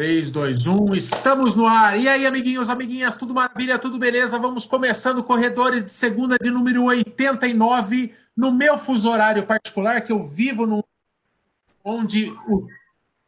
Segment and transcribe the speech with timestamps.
[0.00, 2.00] 3, 2, 1, estamos no ar.
[2.00, 4.38] E aí, amiguinhos, amiguinhas, tudo maravilha, tudo beleza?
[4.38, 10.22] Vamos começando Corredores de Segunda de número 89, no meu fuso horário particular, que eu
[10.22, 10.82] vivo no.
[11.84, 12.66] onde o,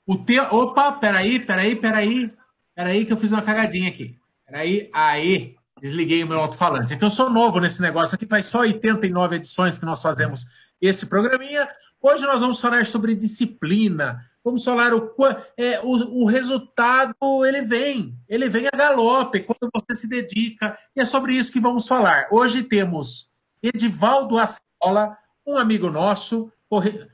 [0.07, 0.45] o teu.
[0.45, 2.31] Opa, peraí, peraí, peraí.
[2.75, 4.17] Peraí, que eu fiz uma cagadinha aqui.
[4.47, 5.55] Peraí, aí.
[5.79, 6.95] Desliguei o meu alto-falante.
[6.95, 10.47] É que eu sou novo nesse negócio aqui, faz só 89 edições que nós fazemos
[10.81, 11.69] esse programinha.
[12.01, 15.15] Hoje nós vamos falar sobre disciplina Vamos falar o,
[15.57, 17.15] é, o, o resultado,
[17.47, 21.61] ele vem, ele vem a galope quando você se dedica, e é sobre isso que
[21.61, 22.27] vamos falar.
[22.33, 23.31] Hoje temos
[23.63, 25.17] Edivaldo Ascola,
[25.47, 27.09] um amigo nosso, corre,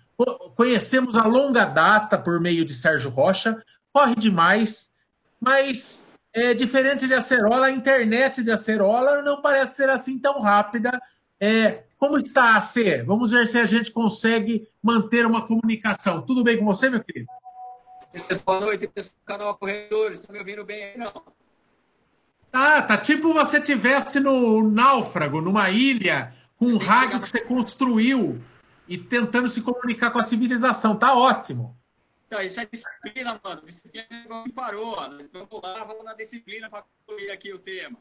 [0.56, 4.92] conhecemos a longa data por meio de Sérgio Rocha, corre demais,
[5.38, 10.98] mas é, diferente de Acerola, a internet de Acerola não parece ser assim tão rápida.
[11.41, 13.02] É, como está a C?
[13.02, 16.22] Vamos ver se a gente consegue manter uma comunicação.
[16.22, 17.28] Tudo bem com você, meu querido?
[18.46, 20.20] Boa noite, pessoal do canal Corredores.
[20.20, 21.12] Estão me ouvindo bem aí, não?
[22.50, 28.41] Tá, tá tipo você tivesse no náufrago, numa ilha, com um rádio que você construiu
[28.86, 30.96] e tentando se comunicar com a civilização.
[30.96, 31.76] Tá ótimo.
[32.26, 33.62] Então, isso é disciplina, mano.
[33.64, 34.96] Disciplina não me parou.
[35.32, 37.98] Vamos lá, vamos na disciplina para concluir aqui o tema.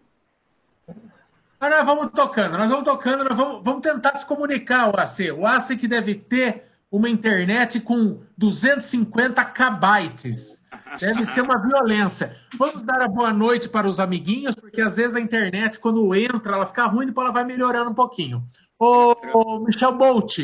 [1.60, 5.32] Mas nós vamos tocando, nós vamos tocando, nós vamos, vamos tentar se comunicar, o AC.
[5.32, 10.64] O AC que deve ter uma internet com 250 kbytes.
[11.00, 12.36] Deve ser uma violência.
[12.58, 16.56] Vamos dar a boa noite para os amiguinhos, porque às vezes a internet, quando entra,
[16.56, 18.46] ela fica ruim, depois ela vai melhorando um pouquinho.
[18.78, 20.38] Ô, ô Michel Bolt,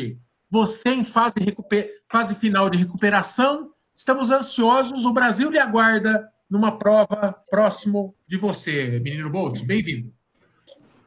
[0.50, 1.34] você em fase,
[2.08, 8.98] fase final de recuperação, estamos ansiosos, o Brasil lhe aguarda numa prova próximo de você,
[8.98, 9.64] menino Bolt.
[9.64, 10.12] Bem-vindo.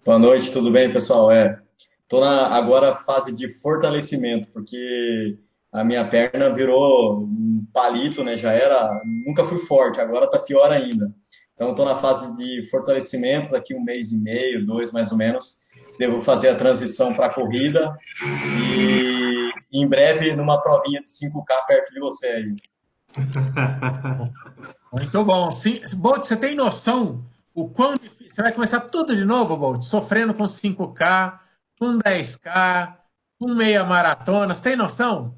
[0.07, 1.29] Boa noite, tudo bem, pessoal?
[1.29, 1.59] É,
[2.07, 5.37] tô na agora fase de fortalecimento, porque
[5.69, 8.37] a minha perna virou um palito, né?
[8.37, 11.13] Já era, nunca fui forte, agora tá pior ainda.
[11.53, 15.57] Então estou na fase de fortalecimento, daqui um mês e meio, dois mais ou menos,
[15.99, 17.93] devo fazer a transição para corrida
[18.23, 22.53] e em breve numa provinha de 5K perto de você aí.
[24.89, 25.51] Muito bom.
[25.51, 27.25] Sim, você tem noção
[27.57, 27.95] o quão.
[28.37, 31.39] Você vai começar tudo de novo, Bolt, sofrendo com 5K,
[31.79, 32.95] com 10K,
[33.39, 34.53] com meia maratona.
[34.53, 35.33] Você tem noção?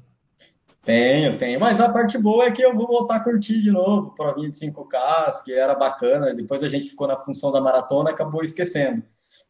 [0.84, 1.58] Tenho, tenho.
[1.58, 4.58] Mas a parte boa é que eu vou voltar a curtir de novo, provinha de
[4.58, 6.34] 5K, que era bacana.
[6.34, 9.02] Depois a gente ficou na função da maratona acabou esquecendo.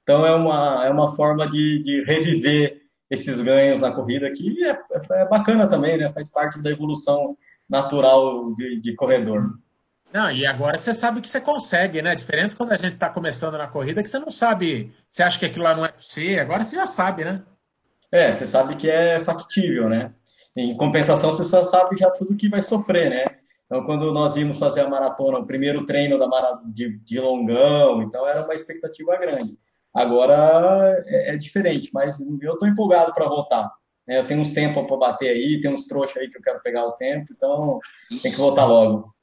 [0.05, 4.81] Então é uma, é uma forma de, de reviver esses ganhos na corrida que é,
[5.11, 6.13] é, bacana também, né?
[6.13, 7.37] Faz parte da evolução
[7.69, 9.59] natural de, de corredor.
[10.13, 12.15] Não, e agora você sabe que você consegue, né?
[12.15, 15.47] Diferente quando a gente está começando na corrida, que você não sabe, você acha que
[15.47, 17.43] aquilo lá não é para você, agora você já sabe, né?
[18.11, 20.13] É, você sabe que é factível, né?
[20.57, 23.25] Em compensação, você só sabe já tudo que vai sofrer, né?
[23.67, 26.61] Então, quando nós íamos fazer a maratona, o primeiro treino da mara...
[26.67, 29.57] de, de longão, então era uma expectativa grande.
[29.95, 33.71] Agora é, é diferente, mas eu estou empolgado para voltar.
[34.09, 36.61] É, eu tenho uns tempos para bater aí, tem uns trouxas aí que eu quero
[36.63, 37.79] pegar o tempo, então
[38.21, 39.15] tem que voltar logo.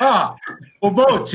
[0.00, 0.34] Ó,
[0.80, 1.32] o Bolt,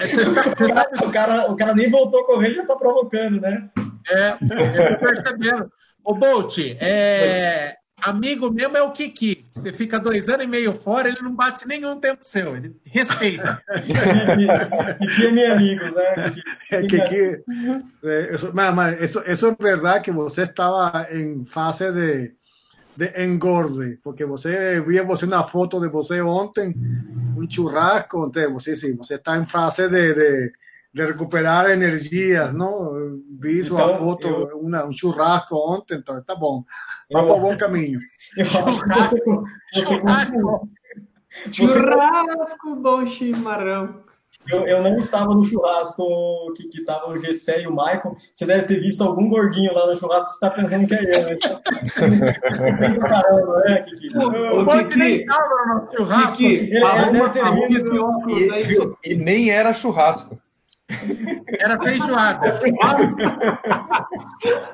[0.00, 1.04] você sabe, sabe...
[1.04, 3.68] O, cara, o cara nem voltou a correr já tá provocando, né?
[4.08, 5.70] É, eu tô percebendo.
[6.04, 9.44] O Bolt, é, amigo mesmo é o Kiki.
[9.54, 13.62] Você fica dois anos e meio fora, ele não bate nenhum tempo seu, ele respeita.
[15.00, 16.14] Kiki é meu amigo, né?
[16.70, 17.42] É, Kiki,
[18.04, 22.34] é, isso, mas, mas isso, isso é verdade que você estava em fase de
[22.96, 26.74] de engorde, porque você via você na foto de você ontem,
[27.36, 30.52] um churrasco, então você sim, você está em fase de, de,
[30.92, 33.20] de, recuperar energias, não?
[33.40, 34.58] Vi sua então, foto, eu...
[34.60, 36.64] uma, um churrasco ontem, então tá bom,
[37.12, 38.00] vai para o bom caminho.
[38.44, 39.44] Churrasco,
[39.74, 40.68] churrasco,
[41.50, 44.04] churrasco, bom chimarrão.
[44.48, 48.14] Eu, eu não estava no churrasco que, que tava o Gessé e o Michael.
[48.32, 51.02] Você deve ter visto algum gordinho lá no churrasco que você está pensando que é
[51.02, 51.36] eu, né?
[53.00, 54.16] Caramba, né, Kiki?
[54.16, 56.36] O Kiki nem tava no nosso churrasco.
[56.36, 57.44] Kiki, ele, ele deve ter
[58.62, 58.98] visto.
[59.04, 60.38] E, e nem era churrasco.
[61.58, 62.52] Era feijoada.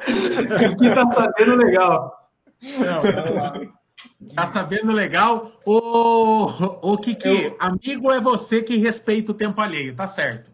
[0.04, 2.28] Kiki tá sabendo legal.
[2.78, 3.79] Não, vamos lá.
[4.34, 5.52] Tá sabendo legal?
[5.64, 6.46] Ô,
[6.82, 7.56] ô Kiki, eu...
[7.58, 10.50] amigo é você que respeita o tempo alheio, tá certo.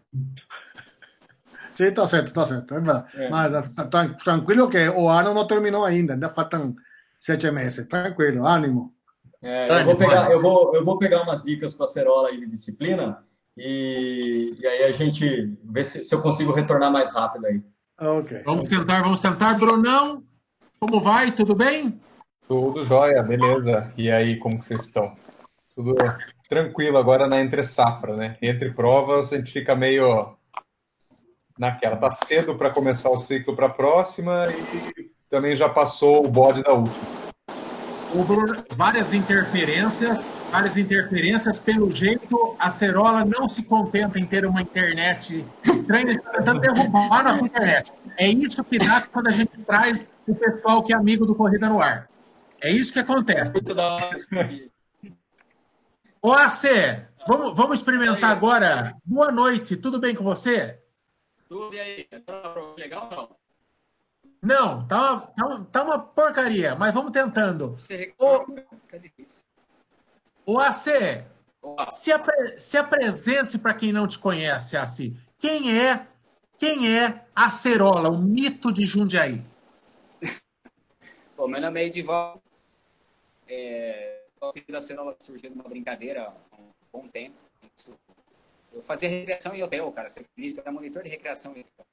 [1.71, 2.73] Sim, tá certo, tá certo.
[2.73, 6.75] É Mas tá, tá, tranquilo que o ano não terminou ainda, ainda faltam
[7.19, 7.87] sete meses.
[7.87, 8.93] Tranquilo, ânimo.
[9.41, 12.39] É, eu, vou pegar, eu, vou, eu vou pegar umas dicas com a Cerola aí
[12.39, 13.23] de disciplina
[13.55, 17.61] e, e aí a gente vê se, se eu consigo retornar mais rápido aí.
[17.99, 18.41] Ok.
[18.43, 19.57] Vamos tentar, vamos tentar.
[19.59, 20.23] Brunão,
[20.79, 21.31] como vai?
[21.31, 21.99] Tudo bem?
[22.47, 23.91] Tudo jóia, beleza.
[23.97, 25.11] E aí, como que vocês estão?
[25.75, 25.95] Tudo
[26.47, 28.33] tranquilo agora na entre safra, né?
[28.41, 30.33] Entre provas a gente fica meio
[31.59, 31.97] naquela.
[31.97, 36.63] Tá cedo para começar o ciclo para a próxima e também já passou o bode
[36.63, 37.17] da última.
[38.25, 41.59] Bruno, várias interferências, várias interferências.
[41.59, 47.19] Pelo jeito, a Cerola não se contenta em ter uma internet estranha, está tentando derrubar
[47.19, 47.91] a nossa internet.
[48.17, 51.67] É isso que dá quando a gente traz o pessoal que é amigo do Corrida
[51.67, 52.07] no Ar.
[52.61, 53.51] É isso que acontece.
[53.51, 54.17] Muito da hora.
[56.21, 56.67] Ô, AC,
[57.27, 58.95] vamos, vamos experimentar agora.
[59.05, 60.81] Boa noite, tudo bem com você?
[61.47, 62.03] Tudo e aí?
[62.25, 63.37] Tá legal ou não?
[64.41, 67.75] Não, tá uma, tá, um- tá uma porcaria, mas vamos tentando.
[67.75, 69.41] Difícil.
[70.45, 71.25] Ô, AC,
[71.89, 75.13] se, apre- se apresente para quem não te conhece, AC.
[75.37, 76.07] Quem é,
[76.57, 79.43] quem é a Cerola, o mito de Jundiaí?
[81.35, 82.41] Bom, meu nome é Edivaldo.
[83.47, 87.35] É, o apelido da Cerola surgiu numa brincadeira há um bom tempo.
[88.73, 90.07] Eu fazia recreação em hotel, cara.
[90.07, 90.59] Acredita?
[90.59, 91.85] Eu era monitor de recreação em hotel.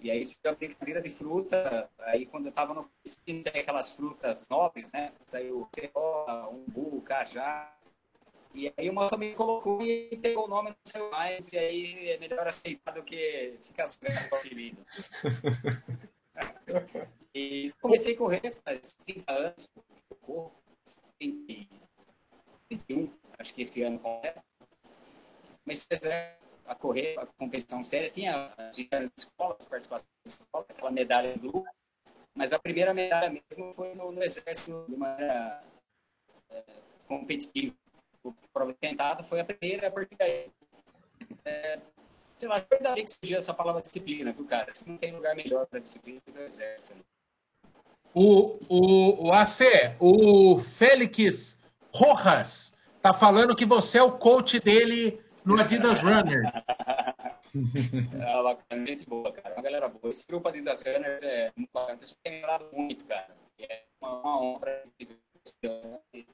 [0.00, 1.90] E aí surgiu a brincadeira de fruta.
[1.98, 5.12] Aí quando eu tava no piscina, saiu aquelas frutas nobres, né?
[5.26, 7.74] Saiu cerola, umbu, cajá.
[8.54, 11.52] E aí moto me colocou e pegou o nome, não saiu mais.
[11.52, 13.86] E aí é melhor aceitar do que ficar
[14.28, 14.84] com o apelido.
[17.34, 19.70] E comecei a correr faz 30 anos
[20.28, 20.52] que eu corro.
[21.20, 21.68] 20,
[22.70, 24.40] 21, acho que esse ano completo.
[25.64, 25.98] Comecei
[26.66, 28.10] a correr, a competição séria.
[28.10, 31.64] Tinha as gincanas de escola, as participações da escola, aquela medalha do.
[32.34, 35.62] Mas a primeira medalha mesmo foi no, no exército, de maneira
[36.50, 36.64] é,
[37.06, 37.74] competitiva.
[38.22, 40.50] O prova tentado foi a primeira, porque aí,
[41.44, 41.80] é,
[42.36, 44.72] sei lá, foi daí que surgiu essa palavra disciplina, viu, cara?
[44.86, 47.04] Não tem lugar melhor para disciplina do exército.
[48.14, 51.62] O, o, o AC, o Félix
[51.92, 56.42] Rojas, tá falando que você é o coach dele no Adidas Runner.
[57.54, 59.54] É bacana, gente boa, cara.
[59.54, 60.10] Uma galera boa.
[60.10, 61.98] Esse grupo de das Runners é muito bacana.
[62.02, 63.34] Isso tem melhorado muito, cara.
[63.58, 64.82] E é uma, uma honra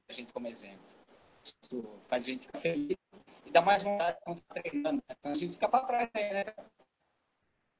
[0.09, 0.85] a gente como exemplo.
[1.63, 2.97] Isso faz a gente ficar feliz
[3.47, 4.97] e dá mais vontade quando tá treinando.
[4.97, 5.17] né?
[5.19, 6.45] Então a gente fica pra trás aí, né?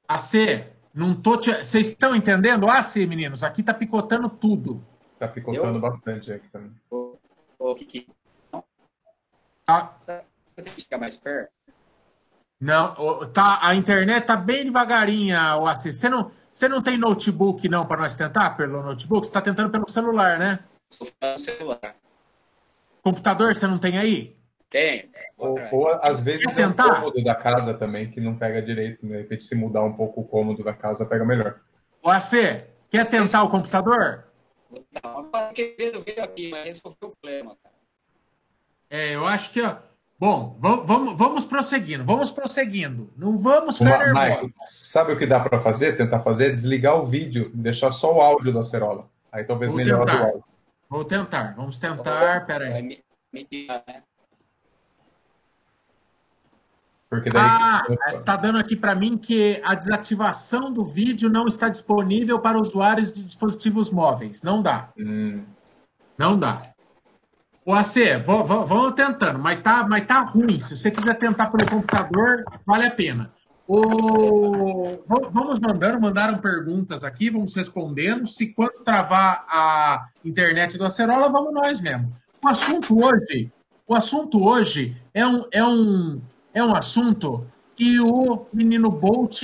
[0.09, 0.35] AC,
[0.95, 1.53] não tô te...
[1.53, 2.69] Vocês estão entendendo?
[2.69, 4.85] AC, meninos, aqui tá picotando tudo.
[5.19, 5.81] Tá picotando Eu?
[5.81, 6.71] bastante aqui também.
[6.91, 7.17] Ô,
[7.59, 8.07] ô Kiki,
[9.67, 9.95] Ah,
[10.57, 11.51] tenho que chegar mais perto.
[12.61, 15.93] não, tá, a internet tá bem devagarinha, o.
[15.93, 19.27] Você não, você não tem notebook não para nós tentar pelo notebook?
[19.27, 20.61] Você tá tentando pelo celular, né?
[20.97, 21.97] Tô falando no celular.
[23.03, 24.37] Computador você não tem aí?
[24.71, 25.11] Tem.
[25.37, 29.07] Ou, ou às vezes Quer é o cômodo da casa também, que não pega direito.
[29.07, 29.17] né?
[29.17, 31.61] De repente, se mudar um pouco o cômodo da casa, pega melhor.
[32.03, 34.25] O AC, quer tentar o computador?
[35.03, 37.75] Não, querendo ver aqui, mas esse foi o problema, cara.
[38.91, 39.77] É, eu acho que, ó.
[40.19, 43.13] Bom, vamos, vamos, vamos prosseguindo, vamos prosseguindo.
[43.17, 44.29] Não vamos Uma, ficar nervosos.
[44.31, 45.97] Michael, sabe o que dá para fazer?
[45.97, 46.55] Tentar fazer?
[46.55, 49.09] Desligar o vídeo, deixar só o áudio da cerola.
[49.31, 50.23] Aí talvez Vou melhore tentar.
[50.23, 50.45] o áudio.
[50.89, 52.71] Vou tentar, vamos tentar, peraí.
[52.71, 54.03] Vai me, me tirar, né?
[57.15, 57.43] Porque daí.
[57.43, 57.83] Ah,
[58.25, 63.13] tá dando aqui para mim que a desativação do vídeo não está disponível para usuários
[63.13, 64.43] de dispositivos móveis.
[64.43, 65.43] Não dá, Hum,
[66.19, 66.71] não dá.
[67.67, 70.61] O AC, vamos tentando, mas tá, mas tá ruim.
[70.61, 73.31] Se você quiser tentar pelo computador, vale a pena.
[73.67, 75.03] O...
[75.09, 78.27] va- Vamos mandando, mandaram perguntas aqui, vamos respondendo.
[78.27, 82.11] Se quando travar a internet do Acerola, vamos nós mesmo.
[82.45, 83.51] O assunto hoje,
[83.89, 86.21] o assunto hoje é um, é um,
[86.55, 89.43] é um assunto que o menino Bolt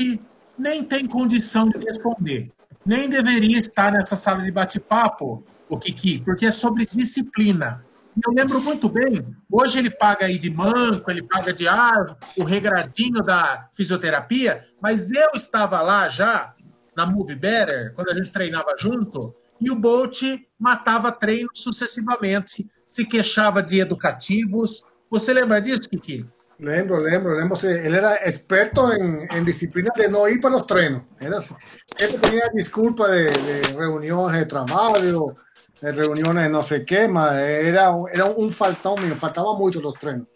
[0.57, 2.53] nem tem condição de responder.
[2.87, 7.85] Nem deveria estar nessa sala de bate-papo, o Kiki, porque é sobre disciplina.
[8.25, 12.45] Eu lembro muito bem, hoje ele paga aí de manco, ele paga de ah, o
[12.45, 16.55] regradinho da fisioterapia, mas eu estava lá já,
[16.97, 20.23] na Move Better, quando a gente treinava junto, e o Bolt
[20.59, 24.83] matava treinos sucessivamente, se queixava de educativos.
[25.11, 26.27] Você lembra disso, Kiki?
[26.61, 27.57] Lembro, lembro, lembro.
[27.57, 31.03] sí, Él era experto en, en disciplinas de no ir para los trenos.
[31.19, 35.35] Era, él tenía disculpas de, de reuniones de trabajo,
[35.81, 37.33] de reuniones de no sé qué, más.
[37.35, 40.29] Era, era un faltón mío, faltaba mucho los trenos.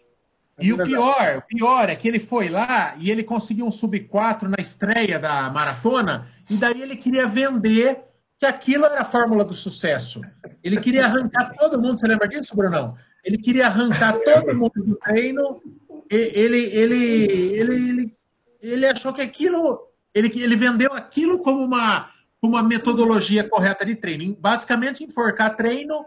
[0.57, 4.43] E o pior, o pior é que ele foi lá e ele conseguiu um sub-4
[4.43, 7.99] na estreia da maratona, e daí ele queria vender
[8.39, 10.21] que aquilo era a fórmula do sucesso.
[10.63, 12.95] Ele queria arrancar todo mundo, você lembra disso, Brunão?
[13.23, 15.61] Ele queria arrancar todo mundo do treino,
[16.09, 18.17] ele, ele, ele, ele,
[18.61, 19.87] ele achou que aquilo.
[20.13, 22.09] Ele, ele vendeu aquilo como uma,
[22.41, 24.35] uma metodologia correta de treino.
[24.39, 26.05] Basicamente, enforcar treino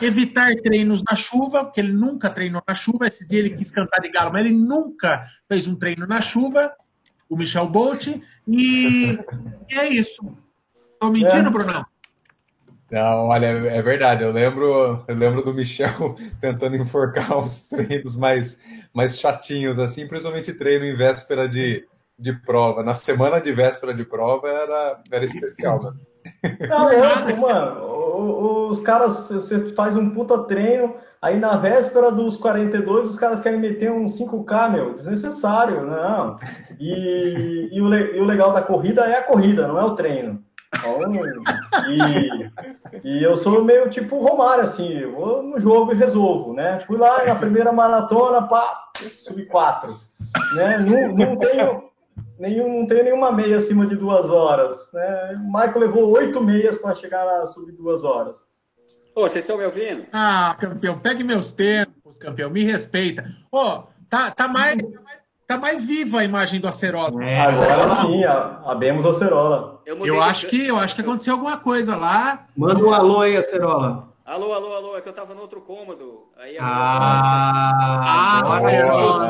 [0.00, 3.06] evitar treinos na chuva, porque ele nunca treinou na chuva.
[3.06, 6.72] Esse dia ele quis cantar de galo, mas ele nunca fez um treino na chuva.
[7.28, 8.06] O Michel Bolt.
[8.46, 9.18] E,
[9.68, 10.22] e é isso.
[10.78, 11.50] Estou mentindo, é.
[11.50, 11.84] Brunão?
[12.90, 14.24] Não, olha, é verdade.
[14.24, 18.60] Eu lembro, eu lembro do Michel tentando enforcar os treinos mais,
[18.92, 21.86] mais chatinhos, assim, principalmente treino em véspera de,
[22.18, 22.82] de prova.
[22.82, 26.00] Na semana de véspera de prova era, era especial, mano.
[26.68, 33.10] Não, é, mano, os caras, você faz um puta treino, aí na véspera dos 42,
[33.10, 36.38] os caras querem meter um 5K, meu, desnecessário, não.
[36.78, 40.42] E, e, o, e o legal da corrida é a corrida, não é o treino.
[41.88, 42.50] E,
[43.04, 46.80] e eu sou meio tipo Romário, assim, eu vou no jogo e resolvo, né?
[46.86, 49.98] Fui lá na primeira maratona, pá, subi quatro.
[50.54, 50.78] Né?
[50.78, 51.90] Não, não tenho
[52.38, 54.90] nenhum, não tenho nenhuma meia acima de duas horas.
[54.92, 55.34] Né?
[55.36, 58.36] O Michael levou oito meias para chegar a subir duas horas.
[59.14, 60.06] Ô, vocês estão me ouvindo?
[60.12, 63.24] Ah, campeão, pegue meus tempos, campeão, me respeita.
[63.50, 64.80] Ô, tá, tá mais.
[64.80, 65.19] Tá mais
[65.78, 67.24] viva a imagem do Acerola.
[67.24, 68.24] É, agora sim,
[68.64, 69.80] abemos o Acerola.
[69.86, 72.46] Eu, eu acho que eu acho que aconteceu alguma coisa lá.
[72.56, 74.10] Manda um alô aí, Acerola.
[74.30, 76.28] Alô, alô, alô, é que eu tava no outro cômodo.
[76.38, 79.26] Aí ah, Acerola!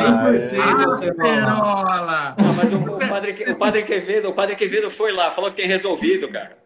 [0.95, 2.37] Acerola!
[2.37, 5.57] Não, mas o, o, padre, o Padre Quevedo, o Padre Quevedo foi lá, falou que
[5.57, 6.59] tem resolvido, cara.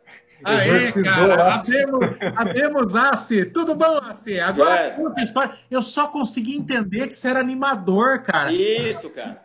[0.43, 3.45] Aê, cara, abemos, abemos Ace.
[3.47, 4.41] Tudo bom, Ace?
[4.41, 4.91] Agora é.
[4.91, 5.53] conta a história.
[5.71, 8.53] Eu só consegui entender que você era animador, cara.
[8.53, 9.44] Isso, cara.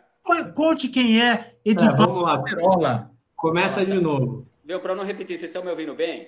[0.56, 3.12] Conte quem é Edivaldo é, Acerola.
[3.36, 4.48] Começa de novo.
[4.64, 6.28] Deu para não repetir, vocês estão me ouvindo bem?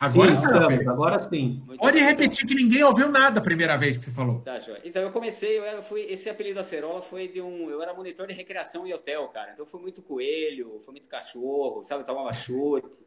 [0.00, 1.62] Agora sim, estamos, agora sim.
[1.66, 2.04] Muito Pode bem.
[2.04, 4.40] repetir que ninguém ouviu nada a primeira vez que você falou.
[4.42, 4.80] Tá, joia.
[4.84, 7.68] Então eu comecei, eu fui, esse apelido Acerola foi de um.
[7.68, 9.50] Eu era monitor de recreação e hotel, cara.
[9.52, 12.02] Então foi muito coelho, foi muito cachorro, sabe?
[12.02, 13.04] Eu tomava chute.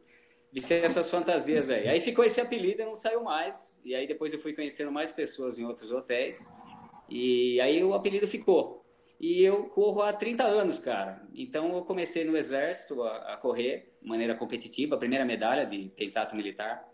[0.52, 1.88] Vicei essas fantasias aí.
[1.88, 3.80] Aí ficou esse apelido e não saiu mais.
[3.82, 6.54] E aí depois eu fui conhecendo mais pessoas em outros hotéis.
[7.08, 8.81] E aí o apelido ficou.
[9.22, 11.22] E eu corro há 30 anos, cara.
[11.32, 15.90] Então eu comecei no exército a, a correr de maneira competitiva, a primeira medalha de
[15.90, 16.84] tentato militar.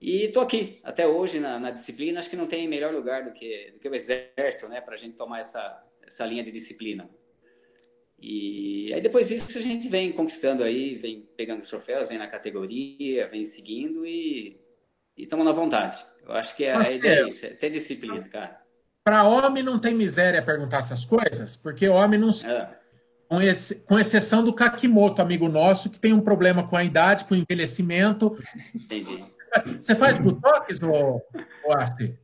[0.00, 2.18] E tô aqui até hoje na, na, disciplina.
[2.18, 4.96] Acho que não tem melhor lugar do que, do que o exército, né, para a
[4.96, 7.10] gente tomar essa, essa linha de disciplina.
[8.18, 12.26] E aí depois disso a gente vem conquistando aí, vem pegando os troféus, vem na
[12.26, 14.58] categoria, vem seguindo e
[15.14, 16.02] estamos na vontade.
[16.22, 18.63] Eu acho que é, a ideia é isso, é ter disciplina, cara.
[19.04, 22.30] Para homem não tem miséria perguntar essas coisas, porque homem não.
[22.30, 22.82] É.
[23.28, 27.26] Com, esse, com exceção do Kakimoto, amigo nosso, que tem um problema com a idade,
[27.26, 28.38] com o envelhecimento.
[28.74, 29.22] Entendi.
[29.80, 30.80] Você faz botox,
[31.70, 32.18] Arce?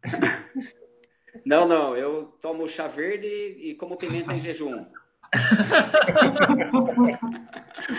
[1.44, 1.96] Não, não.
[1.96, 4.86] Eu tomo chá verde e como pimenta em jejum.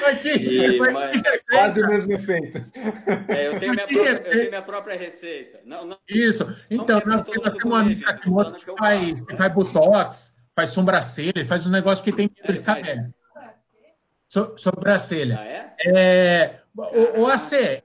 [0.01, 2.57] Mas que, e, mas, é quase o mesmo efeito.
[3.27, 5.61] É, eu, tenho minha própria, eu tenho minha própria receita.
[5.65, 6.45] Não, não, Isso.
[6.69, 8.29] Então, não nós, nós temos um amigo que, que,
[8.77, 13.13] faz, que faz botox, faz sobrancelha, faz uns negócios que tem que ficar velho.
[14.27, 15.39] So, sobrancelha.
[15.39, 15.75] Ah, é?
[15.85, 17.83] é o, o AC, é,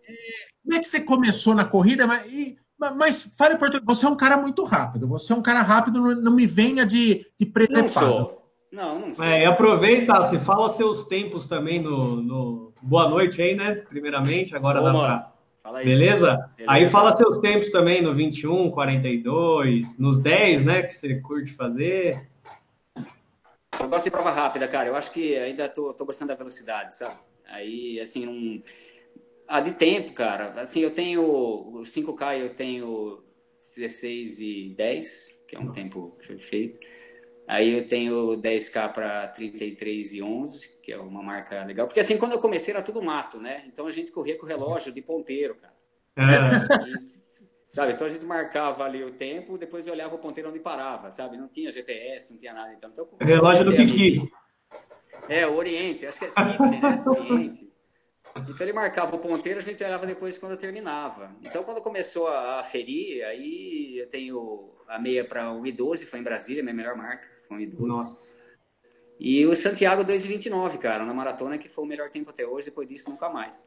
[0.62, 2.06] como é que você começou na corrida?
[2.06, 5.08] Mas, e, mas fale português, você é um cara muito rápido.
[5.08, 8.35] Você é um cara rápido, não, não me venha de, de presepada.
[8.70, 8.98] Não.
[8.98, 9.26] Não, sei.
[9.26, 13.74] É, e aproveita, se fala seus tempos também no, no, Boa noite aí, né?
[13.88, 15.32] Primeiramente, agora Ô, dá pra...
[15.62, 15.84] Fala aí.
[15.84, 16.50] Beleza?
[16.56, 16.72] Beleza?
[16.72, 20.82] Aí fala seus tempos também no 21, 42, nos 10, né?
[20.82, 22.28] Que você curte fazer.
[23.78, 24.88] Eu gosto de prova rápida, cara.
[24.88, 27.16] Eu acho que ainda tô, tô gostando da velocidade, sabe?
[27.48, 28.62] Aí, assim, um...
[29.48, 30.60] Ah, de tempo, cara.
[30.60, 33.22] Assim, eu tenho o 5K, eu tenho
[33.74, 36.78] 16 e 10, que é um tempo perfeito.
[37.48, 41.86] Aí eu tenho 10K para 33 e 11, que é uma marca legal.
[41.86, 43.62] Porque assim, quando eu comecei era tudo mato, né?
[43.68, 45.74] Então a gente corria com o relógio de ponteiro, cara.
[46.18, 46.88] É.
[46.88, 47.06] E,
[47.68, 47.92] sabe?
[47.92, 51.36] Então a gente marcava ali o tempo, depois eu olhava o ponteiro onde parava, sabe?
[51.36, 52.72] Não tinha GPS, não tinha nada.
[52.72, 54.28] Então, então relógio do Piqui.
[55.28, 57.02] É, o Oriente, acho que é Citizen, né?
[57.06, 57.72] Oriente.
[58.36, 61.34] Então ele marcava o ponteiro, a gente olhava depois quando terminava.
[61.42, 66.24] Então quando começou a, a ferir, aí eu tenho a meia para 1,12, foi em
[66.24, 67.86] Brasília, minha melhor marca foi 1,12.
[67.86, 68.36] Nossa.
[69.18, 72.86] E o Santiago 2,29, cara, na maratona, que foi o melhor tempo até hoje, depois
[72.88, 73.66] disso nunca mais.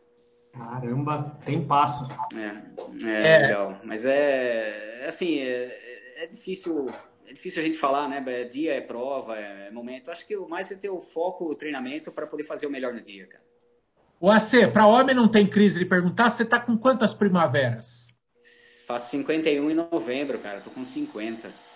[0.54, 2.08] Caramba, tem passo.
[2.36, 3.40] É, é, é.
[3.40, 3.80] legal.
[3.84, 6.88] Mas é, é assim, é, é, difícil.
[7.26, 8.24] É difícil a gente falar, né?
[8.26, 10.10] É dia é prova, é momento.
[10.10, 12.94] Acho que o mais é ter o foco, o treinamento para poder fazer o melhor
[12.94, 13.44] no dia, cara.
[14.20, 18.08] O AC, para homem não tem crise de perguntar, você tá com quantas primaveras?
[18.86, 20.60] Faço 51 em novembro, cara.
[20.60, 21.69] Tô com 50.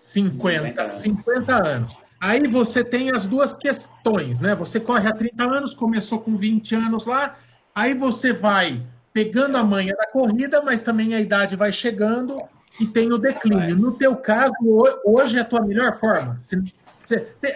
[0.00, 1.98] 50, 50 anos.
[2.20, 4.54] Aí você tem as duas questões, né?
[4.54, 7.36] Você corre há 30 anos, começou com 20 anos lá,
[7.74, 12.36] aí você vai pegando a manha da corrida, mas também a idade vai chegando
[12.80, 13.76] e tem o declínio.
[13.76, 14.54] No teu caso,
[15.04, 16.36] hoje é a tua melhor forma?
[16.38, 16.62] Você,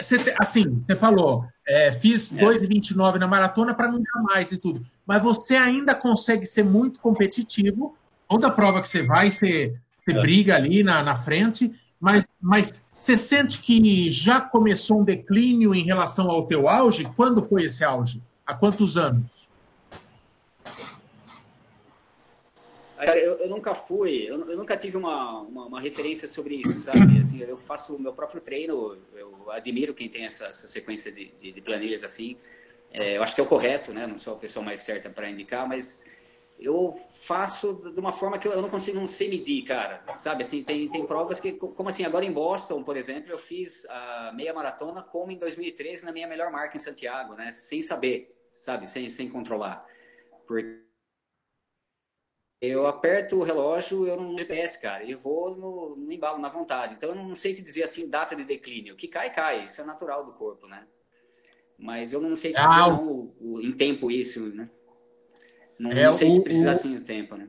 [0.00, 2.42] você, assim, você falou, é, fiz é.
[2.42, 7.00] 2,29 na maratona para não dar mais e tudo, mas você ainda consegue ser muito
[7.00, 7.96] competitivo.
[8.28, 9.74] Toda prova que você vai, você,
[10.04, 10.20] você é.
[10.20, 11.72] briga ali na, na frente,
[12.04, 17.10] mas, mas você sente que já começou um declínio em relação ao teu auge?
[17.16, 18.22] Quando foi esse auge?
[18.44, 19.48] Há quantos anos?
[22.98, 26.98] Eu, eu nunca fui, eu, eu nunca tive uma, uma, uma, referência sobre isso, sabe?
[27.20, 31.32] Assim, eu faço o meu próprio treino, eu admiro quem tem essa, essa sequência de,
[31.38, 32.36] de, de, planilhas assim.
[32.92, 34.06] É, eu acho que é o correto, né?
[34.06, 36.06] Não sou a pessoa mais certa para indicar, mas
[36.58, 40.04] eu faço de uma forma que eu não consigo, não sei medir, cara.
[40.14, 43.84] Sabe, assim, tem, tem provas que, como assim, agora em Boston, por exemplo, eu fiz
[43.90, 47.52] a meia maratona como em 2013 na minha melhor marca em Santiago, né?
[47.52, 48.88] Sem saber, sabe?
[48.88, 49.84] Sem, sem controlar.
[50.46, 50.84] Porque
[52.60, 56.94] eu aperto o relógio, eu não GPS, cara, e vou no, no, embalo, na vontade.
[56.94, 58.94] Então eu não sei te dizer assim, data de declínio.
[58.94, 59.64] O que cai, cai.
[59.64, 60.86] Isso é natural do corpo, né?
[61.76, 64.70] Mas eu não sei te dizer ah, não, o, o, em tempo isso, né?
[65.78, 67.48] Não, é, não sei o, te precisar o, assim o tempo, né?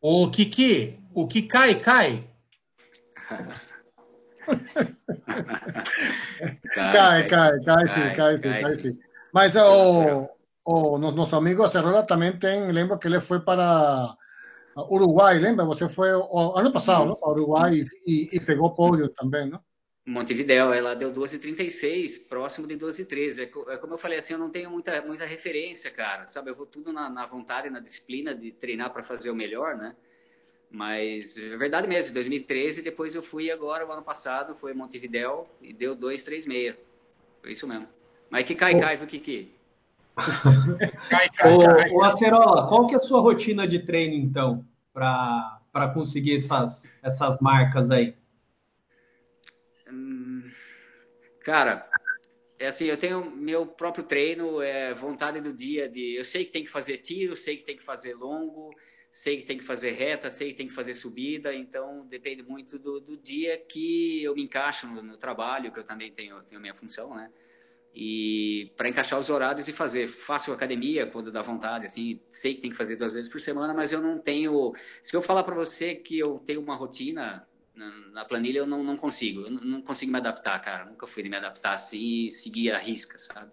[0.00, 2.28] O Kiki, o que cai, cai.
[6.74, 8.98] cai, cai, cai, cai, sim, cai, sim, cai, sim.
[9.32, 10.28] Mas o
[10.64, 14.14] o nosso amigo Cerrola também tem, lembro que ele foi para
[14.90, 15.64] Uruguai, lembra?
[15.64, 17.16] Você foi ano passado, não?
[17.16, 19.60] Para Uruguai e, e pegou pódio também, não?
[20.06, 23.38] Montevidéu, ela deu 12,36, próximo de 12,13.
[23.40, 26.50] É, é como eu falei, assim, eu não tenho muita, muita referência, cara, sabe?
[26.50, 29.94] Eu vou tudo na, na vontade, na disciplina de treinar para fazer o melhor, né?
[30.70, 35.72] Mas é verdade mesmo, 2013, depois eu fui agora, o ano passado, foi Montevidéu e
[35.72, 36.76] deu 2,36.
[37.42, 37.88] Foi isso mesmo.
[38.30, 39.52] Mas que cai, cai, viu, Kiki?
[41.10, 45.88] cai, cai, ô, ô, Acerola, qual que é a sua rotina de treino, então, para
[45.92, 48.14] conseguir essas, essas marcas aí?
[49.90, 50.48] Hum,
[51.40, 51.88] cara,
[52.58, 56.14] é assim, eu tenho meu próprio treino, é vontade do dia de...
[56.14, 58.70] Eu sei que tem que fazer tiro, sei que tem que fazer longo,
[59.10, 62.78] sei que tem que fazer reta, sei que tem que fazer subida, então depende muito
[62.78, 66.60] do, do dia que eu me encaixo no, no trabalho, que eu também tenho, tenho
[66.60, 67.30] minha função, né?
[67.94, 70.06] e para encaixar os horários e fazer.
[70.06, 73.74] Faço academia quando dá vontade, assim, sei que tem que fazer duas vezes por semana,
[73.74, 74.72] mas eu não tenho.
[75.02, 77.46] Se eu falar para você que eu tenho uma rotina
[77.80, 79.42] na, na planilha, eu não, não consigo.
[79.42, 80.84] Eu não consigo me adaptar, cara.
[80.84, 83.50] Nunca fui de me adaptar assim e seguir a risca, sabe?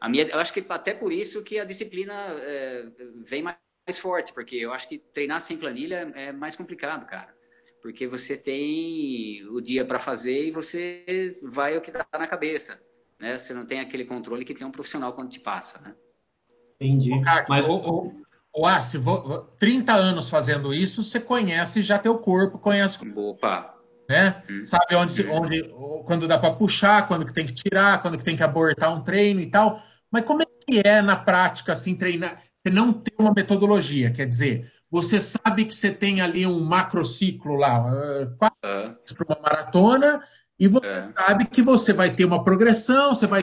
[0.00, 2.88] A minha, eu acho que até por isso que a disciplina é,
[3.24, 7.36] vem mais, mais forte, porque eu acho que treinar sem planilha é mais complicado, cara
[7.80, 11.04] porque você tem o dia para fazer e você
[11.44, 12.84] vai o que dá na cabeça
[13.18, 13.36] né?
[13.36, 15.94] Você não tem aquele controle que tem um profissional quando te passa, né?
[16.80, 17.12] Entendi.
[17.12, 18.26] O, Mas o, o, o
[18.66, 22.98] ah, se vou, 30 anos fazendo isso, você conhece já teu corpo, conhece.
[23.14, 23.74] Opa.
[24.08, 24.42] Né?
[24.50, 24.64] Hum.
[24.64, 25.32] Sabe onde, hum.
[25.32, 28.92] onde quando dá para puxar, quando que tem que tirar, quando que tem que abortar
[28.92, 29.80] um treino e tal.
[30.10, 32.42] Mas como é que é na prática assim treinar?
[32.56, 37.54] Você não tem uma metodologia, quer dizer, você sabe que você tem ali um macrociclo
[37.54, 37.80] lá,
[38.36, 39.14] quatro uh.
[39.14, 40.22] para uma maratona,
[40.58, 41.08] e você é.
[41.12, 43.40] sabe que você vai ter uma progressão, você vai.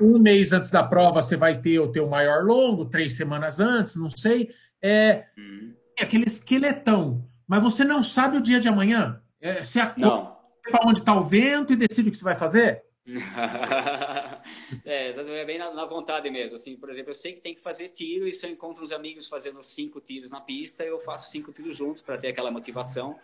[0.00, 3.96] Um mês antes da prova, você vai ter o teu maior longo, três semanas antes,
[3.96, 4.50] não sei.
[4.80, 5.74] É hum.
[5.98, 7.28] aquele esqueletão.
[7.46, 9.20] Mas você não sabe o dia de amanhã.
[9.40, 10.32] É, você acorda
[10.70, 12.82] para onde está o vento e decide o que você vai fazer.
[14.84, 16.54] é, é bem na, na, vontade mesmo.
[16.54, 18.92] Assim, por exemplo, eu sei que tem que fazer tiro e se eu encontro uns
[18.92, 23.18] amigos fazendo cinco tiros na pista, eu faço cinco tiros juntos para ter aquela motivação.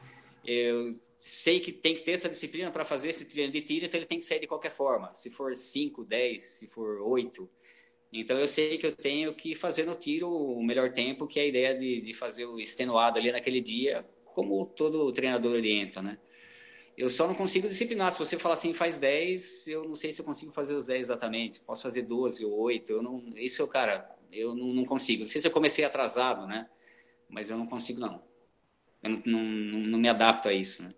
[0.50, 4.00] Eu sei que tem que ter essa disciplina para fazer esse treino de tiro, então
[4.00, 5.12] ele tem que sair de qualquer forma.
[5.12, 7.46] Se for 5, 10, se for 8.
[8.10, 11.42] Então eu sei que eu tenho que fazer no tiro o melhor tempo, que é
[11.42, 16.18] a ideia de, de fazer o extenuado ali naquele dia, como todo treinador orienta, né?
[16.96, 18.10] Eu só não consigo disciplinar.
[18.10, 21.00] Se você falar assim, faz 10, eu não sei se eu consigo fazer os 10
[21.00, 21.60] exatamente.
[21.60, 22.90] Posso fazer 12 ou 8.
[22.90, 25.24] Eu não, isso, cara, eu não, não consigo.
[25.24, 26.70] Não sei se eu comecei atrasado, né?
[27.28, 28.27] Mas eu não consigo, não.
[29.02, 30.82] Eu não, não, não me adapto a isso.
[30.82, 30.90] Né?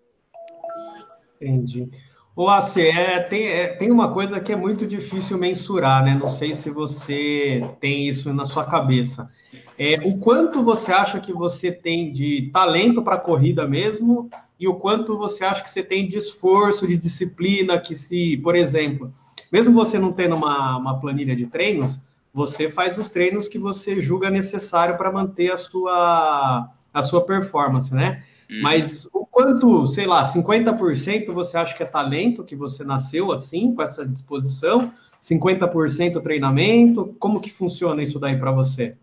[1.35, 1.89] Entendi.
[2.35, 6.17] O AC, é, tem, é, tem uma coisa que é muito difícil mensurar, né?
[6.19, 9.29] Não sei se você tem isso na sua cabeça.
[9.77, 14.75] É, o quanto você acha que você tem de talento para corrida mesmo e o
[14.75, 19.11] quanto você acha que você tem de esforço, de disciplina, que se, por exemplo,
[19.51, 21.99] mesmo você não tendo uma, uma planilha de treinos,
[22.33, 27.93] você faz os treinos que você julga necessário para manter a sua a sua performance,
[27.93, 28.23] né?
[28.49, 28.61] Uhum.
[28.61, 33.73] Mas o quanto, sei lá, 50% você acha que é talento, que você nasceu assim,
[33.73, 34.91] com essa disposição?
[35.21, 37.15] 50% treinamento?
[37.19, 38.97] Como que funciona isso daí para você?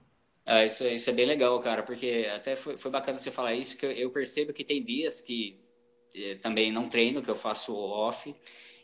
[0.44, 3.76] Ah, isso, isso é bem legal, cara, porque até foi, foi bacana você falar isso,
[3.76, 5.52] que eu, eu percebo que tem dias que
[6.16, 8.34] eh, também não treino, que eu faço off,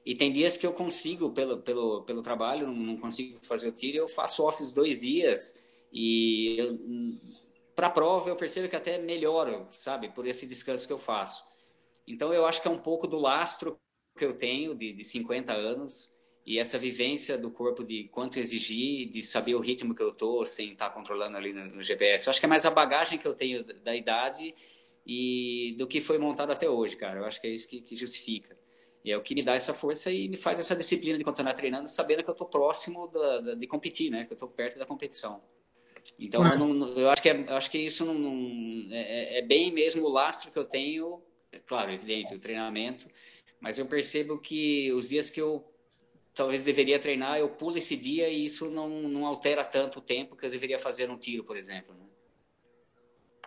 [0.05, 3.73] e tem dias que eu consigo, pelo, pelo, pelo trabalho, não, não consigo fazer o
[3.73, 5.59] tiro, eu faço off os dois dias,
[5.91, 6.59] e
[7.75, 11.45] para a prova eu percebo que até melhoro, sabe, por esse descanso que eu faço.
[12.07, 13.79] Então eu acho que é um pouco do lastro
[14.17, 16.15] que eu tenho de, de 50 anos,
[16.47, 20.45] e essa vivência do corpo de quanto exigir, de saber o ritmo que eu tô
[20.45, 22.27] sem estar tá controlando ali no, no, GPS.
[22.27, 24.55] Eu acho que é mais a bagagem que eu tenho da idade
[25.07, 27.21] e do que foi montado até hoje, cara.
[27.21, 28.59] Eu acho que é isso que, que justifica.
[29.03, 31.55] E é o que me dá essa força e me faz essa disciplina de continuar
[31.55, 34.27] treinando, sabendo que eu tô próximo da, da, de competir, né?
[34.27, 35.43] Que eu tô perto da competição.
[36.21, 36.61] Então, Mas...
[36.61, 39.73] eu, não, eu, acho que é, eu acho que isso não, não é, é, bem
[39.73, 43.07] mesmo o lastro que eu tenho, é claro, evidente, o treinamento,
[43.61, 45.65] mas eu percebo que os dias que eu
[46.35, 50.37] talvez deveria treinar, eu pulo esse dia e isso não, não altera tanto o tempo
[50.37, 51.95] que eu deveria fazer no tiro, por exemplo.
[51.95, 52.05] Né?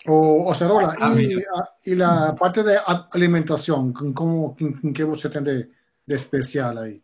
[0.07, 2.77] O, Cerola, e, e a parte de
[3.11, 5.69] alimentação, como, em que você tem de,
[6.07, 7.01] de especial aí?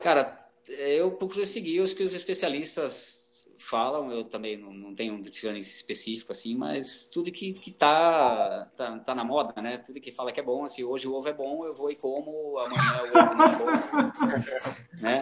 [0.00, 3.25] Cara, eu procuro seguir os que os especialistas
[3.58, 8.68] falam, eu também não, não tenho um nutricionista específico assim, mas tudo que, que tá,
[8.76, 9.78] tá, tá, na moda, né?
[9.78, 11.96] Tudo que fala que é bom, assim, hoje o ovo é bom, eu vou e
[11.96, 13.66] como, amanhã o ovo não é bom,
[15.00, 15.20] né?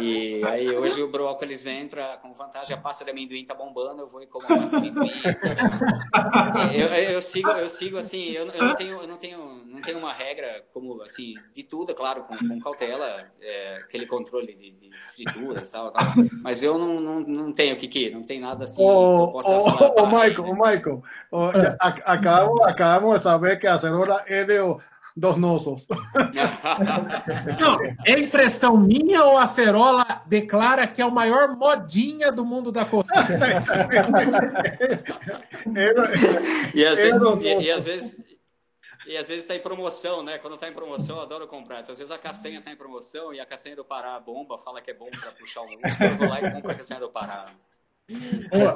[0.00, 4.06] E aí hoje o brócolis entra com vantagem, a pasta de amendoim tá bombando, eu
[4.06, 5.12] vou e como a pasta de amendoim,
[6.74, 10.12] eu, eu, sigo, eu sigo assim, eu, eu, não tenho, eu não tenho, tenho uma
[10.12, 14.90] regra como, assim, de tudo, é claro, com, com cautela, é, aquele controle de, de
[15.14, 16.04] frituras e tal, tal,
[16.42, 18.82] mas eu não, não, não tenho o Kiki, não tem nada assim.
[18.82, 24.44] O, o, o Michael, o Michael, o, acabamos, acabamos de saber que a cenoura é
[24.44, 24.58] de
[25.16, 25.86] dos nossos.
[27.60, 32.70] Não, é impressão minha ou a Cerola declara que é o maior modinha do mundo
[32.72, 33.12] da corrida?
[36.74, 38.20] e, às vezes, e, e, às vezes,
[39.06, 40.38] e às vezes está em promoção, né?
[40.38, 41.80] Quando está em promoção, eu adoro comprar.
[41.80, 44.80] Então, às vezes a castanha está em promoção e a castanha do Pará bomba, fala
[44.80, 47.10] que é bom para puxar o músculo, eu vou lá e compro a castanha do
[47.10, 47.52] Pará.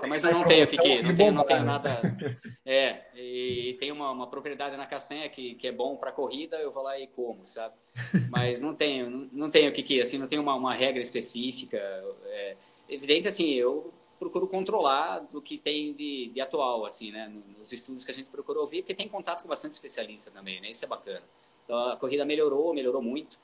[0.09, 2.01] Mas eu não tenho, Kiki, não tenho, não tenho nada.
[2.65, 6.71] É, e tem uma, uma propriedade na castanha que, que é bom para corrida, eu
[6.71, 7.75] vou lá e como, sabe?
[8.31, 11.79] Mas não tenho, não, não tenho, Kiki, assim, não tenho uma, uma regra específica.
[12.25, 12.57] É,
[12.89, 17.33] evidente, assim, eu procuro controlar do que tem de, de atual, assim, né?
[17.59, 20.71] Nos estudos que a gente procurou ouvir, porque tem contato com bastante especialista também, né?
[20.71, 21.23] Isso é bacana.
[21.65, 23.39] Então, a corrida melhorou, melhorou muito,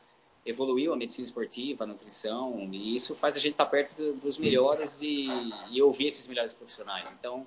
[0.46, 4.38] evoluiu a medicina esportiva, a nutrição, e isso faz a gente estar perto do, dos
[4.38, 5.26] melhores e,
[5.70, 7.08] e, ouvir esses melhores profissionais.
[7.18, 7.46] Então,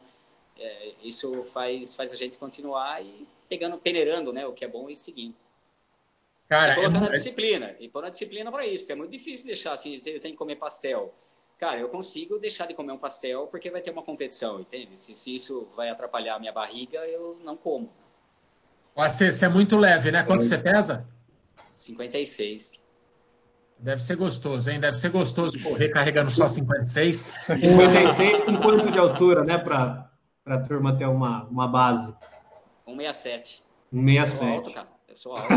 [0.58, 4.46] é, isso faz, faz a gente continuar e pegando, peneirando, né?
[4.46, 5.36] O que é bom e seguindo.
[6.48, 7.10] Cara, e colocando é...
[7.10, 7.76] a disciplina.
[7.80, 10.36] E pondo a disciplina para isso, porque é muito difícil deixar assim, eu tenho que
[10.36, 11.14] comer pastel
[11.58, 14.98] cara, eu consigo deixar de comer um pastel porque vai ter uma competição, entende?
[15.00, 17.92] Se, se isso vai atrapalhar a minha barriga, eu não como.
[18.96, 20.24] Você, você é muito leve, né?
[20.24, 21.08] Quanto você pesa?
[21.76, 22.84] 56.
[23.78, 24.80] Deve ser gostoso, hein?
[24.80, 27.18] Deve ser gostoso correr carregando só 56.
[27.18, 29.58] 56 com quanto de altura, né?
[29.58, 30.10] Para
[30.46, 32.14] a turma ter uma, uma base.
[32.86, 33.64] 167.
[33.92, 34.42] 167.
[34.42, 35.48] Eu alto, cara sou alto.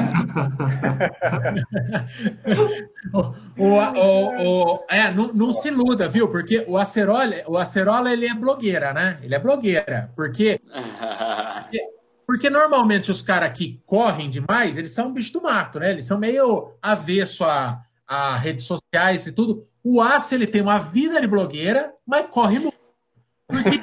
[3.12, 3.20] o,
[3.62, 6.28] o, o, é, não, não, se iluda, viu?
[6.28, 9.18] Porque o Acerola, o Acerola ele é blogueira, né?
[9.22, 10.12] Ele é blogueira.
[10.14, 10.60] Porque,
[12.26, 15.90] porque normalmente os caras que correm demais, eles são bicho do mato, né?
[15.90, 19.62] Eles são meio avesso a, a redes sociais e tudo.
[19.82, 22.77] O Ace, ele tem uma vida de blogueira, mas corre muito.
[23.48, 23.80] Porque,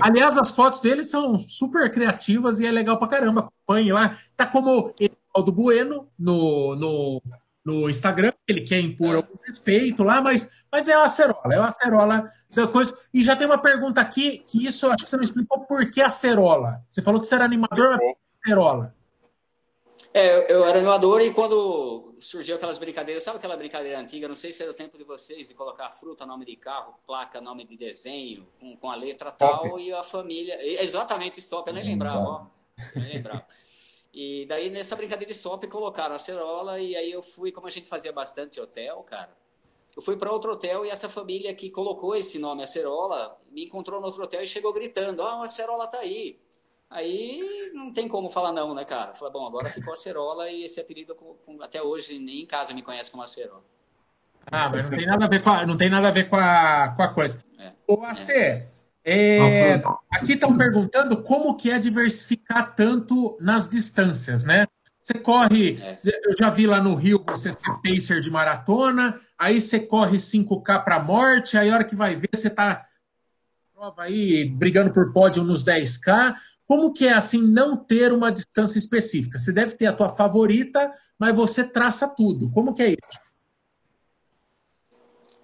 [0.00, 3.40] aliás, as fotos dele são super criativas e é legal pra caramba.
[3.40, 4.16] Acompanhe lá.
[4.36, 4.94] Tá como
[5.36, 7.22] o do Bueno no, no,
[7.64, 11.66] no Instagram, ele quer impor algum respeito lá, mas, mas é a acerola, é a
[11.66, 12.96] acerola da coisa.
[13.12, 16.00] E já tem uma pergunta aqui, que isso acho que você não explicou por que
[16.00, 16.82] acerola.
[16.88, 18.94] Você falou que você era animador, mas por que acerola?
[20.16, 24.28] É, eu era animador e quando surgiu aquelas brincadeiras, sabe aquela brincadeira antiga?
[24.28, 27.40] Não sei se era o tempo de vocês de colocar fruta, nome de carro, placa,
[27.40, 29.68] nome de desenho, com, com a letra stop.
[29.68, 30.56] tal e a família.
[30.80, 32.46] Exatamente, stop, eu nem lembrava, ó.
[32.94, 33.44] Nem lembrava.
[34.12, 37.70] E daí nessa brincadeira de stop colocaram a cerola e aí eu fui, como a
[37.70, 39.36] gente fazia bastante hotel, cara.
[39.96, 44.00] Eu fui para outro hotel e essa família que colocou esse nome, Acerola, me encontrou
[44.00, 46.38] no outro hotel e chegou gritando: Ah, a Acerola tá aí.
[46.94, 49.14] Aí não tem como falar não, né, cara?
[49.14, 52.72] Falei, bom, agora ficou Acerola e esse apelido com, com, até hoje nem em casa
[52.72, 53.64] me conhece como Acerola.
[54.46, 56.36] Ah, mas não tem nada a ver com a, não tem nada a, ver com
[56.36, 57.42] a, com a coisa.
[57.58, 57.72] É.
[57.88, 58.68] Ô, AC, é.
[59.06, 64.66] É, aqui estão perguntando como que é diversificar tanto nas distâncias, né?
[65.00, 65.96] Você corre, é.
[66.24, 70.84] eu já vi lá no Rio você ser pacer de maratona, aí você corre 5K
[70.84, 72.86] para morte, aí a hora que vai ver você está
[73.74, 76.34] prova aí, brigando por pódio nos 10K.
[76.66, 79.38] Como que é assim não ter uma distância específica?
[79.38, 82.50] Você deve ter a tua favorita, mas você traça tudo.
[82.52, 83.24] Como que é isso?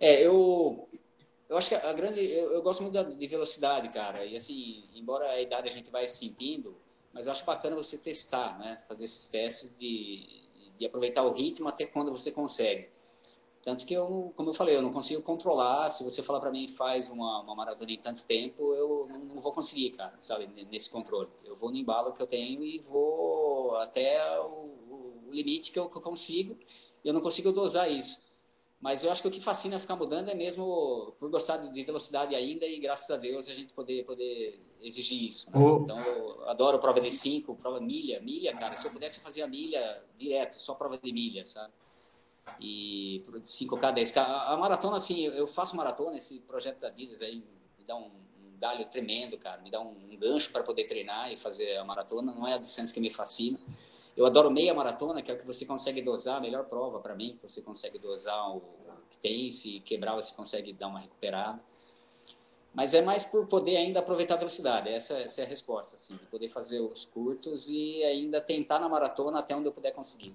[0.01, 0.89] É, eu
[1.49, 4.25] eu acho que a grande eu, eu gosto muito de velocidade, cara.
[4.25, 6.77] E assim, embora a idade a gente vai sentindo,
[7.13, 8.79] mas eu acho bacana você testar, né?
[8.89, 10.27] Fazer esses testes de,
[10.79, 12.89] de aproveitar o ritmo até quando você consegue.
[13.63, 15.91] Tanto que eu, como eu falei, eu não consigo controlar.
[15.91, 19.39] Se você falar para mim faz uma, uma maratona em tanto tempo, eu não, não,
[19.39, 21.29] vou conseguir, cara, sabe, nesse controle.
[21.45, 25.91] Eu vou no embalo que eu tenho e vou até o, o limite que eu,
[25.91, 26.57] que eu consigo.
[27.05, 28.31] Eu não consigo dosar isso.
[28.81, 32.35] Mas eu acho que o que fascina ficar mudando é mesmo por gostar de velocidade
[32.35, 35.51] ainda e graças a Deus a gente poder, poder exigir isso.
[35.51, 35.63] Né?
[35.63, 35.83] Oh.
[35.83, 38.21] Então eu adoro prova de 5, prova milha.
[38.21, 41.75] Milha, cara, se eu pudesse eu fazia milha direto, só prova de milha, sabe?
[42.61, 44.19] E 5K, 10K.
[44.19, 47.43] A, maratona, assim, eu, faço maratona, esse projeto da Adidas aí
[47.79, 49.61] me dá um, um galho tremendo, cara.
[49.63, 52.35] Me dá um, um gancho para poder treinar e fazer a maratona.
[52.35, 53.59] Não é a distância que me fascina.
[54.17, 57.15] Eu adoro meia maratona, que é o que você consegue dosar, a melhor prova para
[57.15, 58.61] mim, que você consegue dosar o
[59.11, 61.61] que tem, se quebrar você consegue dar uma recuperada.
[62.73, 66.17] Mas é mais por poder ainda aproveitar a velocidade, essa, essa é a resposta, assim,
[66.17, 70.33] de poder fazer os curtos e ainda tentar na maratona até onde eu puder conseguir.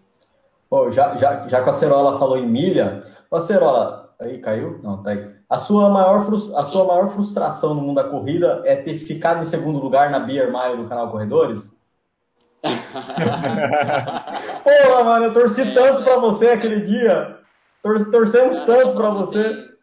[0.75, 4.77] Pô, já, já, já que a Cerola falou em milha, a Cerola, aí caiu?
[4.83, 5.25] Não, tá aí.
[5.49, 9.45] A sua, maior, a sua maior frustração no mundo da corrida é ter ficado em
[9.45, 11.71] segundo lugar na Beer Mile do canal Corredores?
[14.65, 17.37] Porra, mano, eu torci é, tanto para você aquele dia.
[17.81, 19.43] Tor torcemos cara, tanto para você.
[19.45, 19.74] Tem...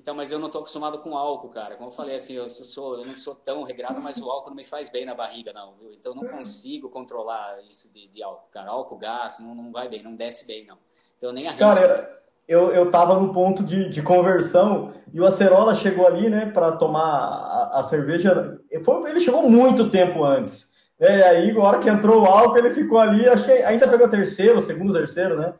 [0.00, 1.76] Então, mas eu não tô acostumado com álcool, cara.
[1.76, 4.56] Como eu falei, assim, eu, sou, eu não sou tão regrado, mas o álcool não
[4.56, 5.92] me faz bem na barriga, não, viu?
[5.92, 8.70] Então, eu não consigo controlar isso de, de álcool, cara.
[8.70, 10.78] Álcool, gás, não, não vai bem, não desce bem, não.
[11.18, 11.66] Então, eu nem arrisco.
[11.66, 16.46] Cara, eu, eu tava no ponto de, de conversão e o Acerola chegou ali, né,
[16.46, 18.58] para tomar a, a cerveja.
[18.82, 20.70] Foi, ele chegou muito tempo antes.
[20.98, 23.86] É, e aí, na hora que entrou o álcool, ele ficou ali, acho que ainda
[23.86, 25.52] pegou terceiro, segundo, terceiro, né?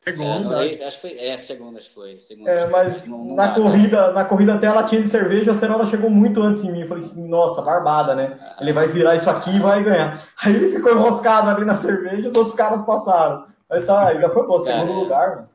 [0.00, 2.18] Segundo, é, acho que foi, é, segundo, acho que foi.
[2.18, 4.12] Segundo, é, mas não, não na, dá, corrida, tá?
[4.12, 6.80] na corrida até a latinha de cerveja, a Cerola chegou muito antes em mim.
[6.80, 8.38] Eu falei assim, nossa, barbada, né?
[8.40, 10.26] Ah, ele vai virar isso aqui e vai ganhar.
[10.42, 13.46] Aí ele ficou enroscado ali na cerveja, os outros caras passaram.
[13.68, 15.50] Mas tá, ainda foi bom, segundo é, lugar.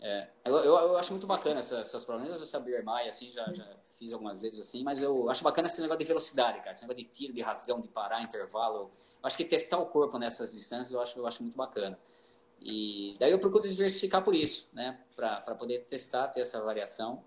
[0.00, 2.38] É, eu, eu, eu, acho muito bacana essas, essas problemas.
[2.38, 3.66] Eu sabia Maia, assim, já, já
[3.98, 6.72] fiz algumas vezes assim, mas eu acho bacana esse negócio de velocidade, cara.
[6.72, 8.76] Esse negócio de tiro, de rasgão, de parar, intervalo.
[8.78, 8.90] Eu
[9.24, 11.98] acho que testar o corpo nessas distâncias eu acho, eu acho muito bacana.
[12.64, 14.98] E daí eu procuro diversificar por isso, né?
[15.14, 17.22] Para poder testar, ter essa variação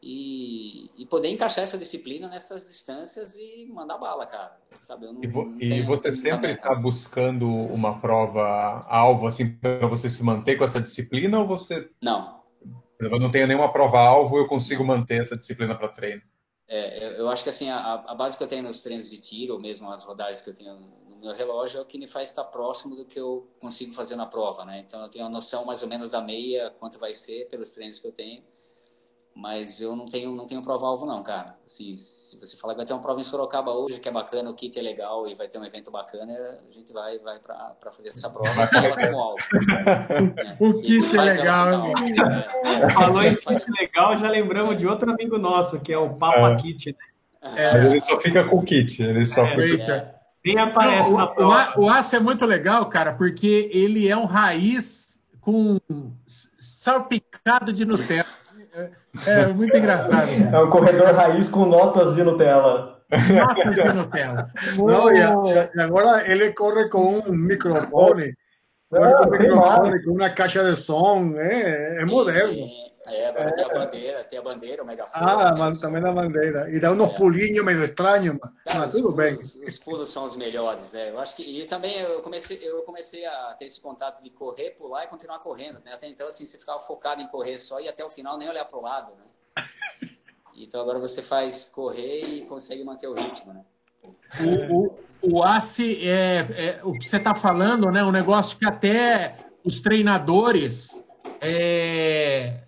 [0.00, 4.56] e, e poder encaixar essa disciplina nessas distâncias e mandar bala, cara.
[4.78, 5.06] Sabe?
[5.06, 10.08] Eu não, e, vo e você sempre está buscando uma prova alvo assim para você
[10.08, 12.36] se manter com essa disciplina ou você não
[12.98, 16.22] eu não tenho nenhuma prova-alvo, eu consigo manter essa disciplina para treino.
[16.68, 19.54] É, eu acho que assim, a, a, base que eu tenho nos treinos de tiro,
[19.54, 20.76] ou mesmo as rodagens que eu tenho
[21.26, 24.26] meu relógio, é o que me faz estar próximo do que eu consigo fazer na
[24.26, 24.84] prova, né?
[24.86, 27.98] Então eu tenho a noção mais ou menos da meia, quanto vai ser pelos treinos
[27.98, 28.42] que eu tenho.
[29.34, 31.58] Mas eu não tenho, não tenho prova-alvo, não, cara.
[31.66, 34.48] Assim, se você falar que vai ter uma prova em Sorocaba hoje, que é bacana,
[34.48, 36.32] o kit é legal e vai ter um evento bacana,
[36.66, 39.42] a gente vai, vai para fazer essa prova e ela como alvo.
[40.38, 45.10] É, o kit é legal, é, é, Falou em kit legal, já lembramos de outro
[45.10, 46.56] amigo nosso, que é o Papa é.
[46.56, 46.96] Kit,
[47.42, 47.52] né?
[47.56, 47.72] É.
[47.72, 50.15] Mas ele só fica com o kit, ele só fica...
[50.46, 51.72] Nem aparece Não, na prova.
[51.76, 55.80] O, o aço é muito legal, cara, porque ele é um raiz com
[56.24, 58.24] salpicado de Nutella.
[58.72, 58.90] É,
[59.26, 60.28] é, muito engraçado.
[60.30, 63.02] É um corredor raiz com notas de Nutella.
[63.10, 64.48] Notas de Nutella.
[64.76, 68.32] Não, e, agora ele corre com um microfone.
[68.88, 71.34] Corre com um microfone, com uma caixa de som.
[71.36, 72.54] É, é moderno.
[72.54, 72.70] Sim.
[73.08, 73.52] É, agora é.
[73.52, 75.30] tem a bandeira, tem a bandeira, o megafone.
[75.30, 76.70] Ah, mas também a bandeira.
[76.70, 77.14] E dá uns é.
[77.14, 79.34] pulinhos meio estranhos, mas, Cara, mas tudo os, bem.
[79.36, 81.10] Os, os, pulos são os melhores, né?
[81.10, 81.42] Eu acho que.
[81.42, 85.38] E também eu comecei, eu comecei a ter esse contato de correr, pular e continuar
[85.38, 85.80] correndo.
[85.84, 85.92] Né?
[85.92, 88.64] Até então, assim, você ficava focado em correr só e até o final nem olhar
[88.64, 89.24] para o lado, né?
[90.58, 93.62] Então agora você faz correr e consegue manter o ritmo, né?
[94.40, 98.02] O, o, o ACE, é, é, o que você está falando, né?
[98.02, 101.04] Um negócio que até os treinadores.
[101.42, 102.65] É,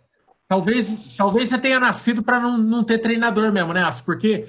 [0.49, 4.49] Talvez, talvez você tenha nascido para não, não ter treinador mesmo, né, Porque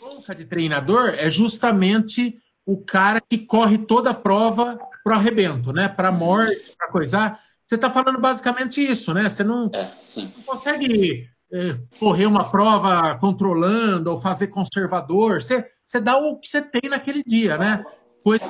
[0.00, 5.88] bronca de treinador é justamente o cara que corre toda a prova pro arrebento, né?
[5.88, 7.38] Para morte, para coisar.
[7.62, 9.28] Você está falando basicamente isso, né?
[9.28, 15.42] Você não, é, não consegue é, correr uma prova controlando ou fazer conservador.
[15.42, 17.84] Você, você dá o que você tem naquele dia, né?
[18.22, 18.44] Coisa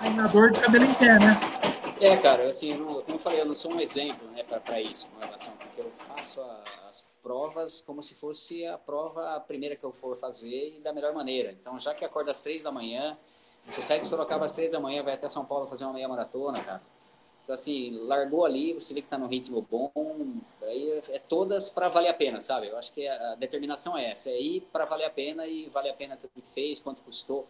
[0.00, 1.38] treinador de cabelo em pé, né?
[2.00, 5.18] É, cara, assim, como eu falei, eu não sou um exemplo né, para isso, com
[5.18, 5.65] relação, eu
[6.16, 10.76] faço a, as provas como se fosse a prova a primeira que eu for fazer
[10.76, 11.52] e da melhor maneira.
[11.52, 13.16] Então, já que acorda às três da manhã,
[13.62, 16.08] você sai de Sorocaba às três da manhã, vai até São Paulo fazer uma meia
[16.08, 16.82] maratona, cara.
[17.42, 19.92] Então, assim, largou ali, você vê que tá no ritmo bom,
[20.62, 22.68] aí é todas para valer a pena, sabe?
[22.68, 25.88] Eu acho que a determinação é essa, é ir para valer a pena e vale
[25.88, 27.46] a pena tudo que fez, quanto custou.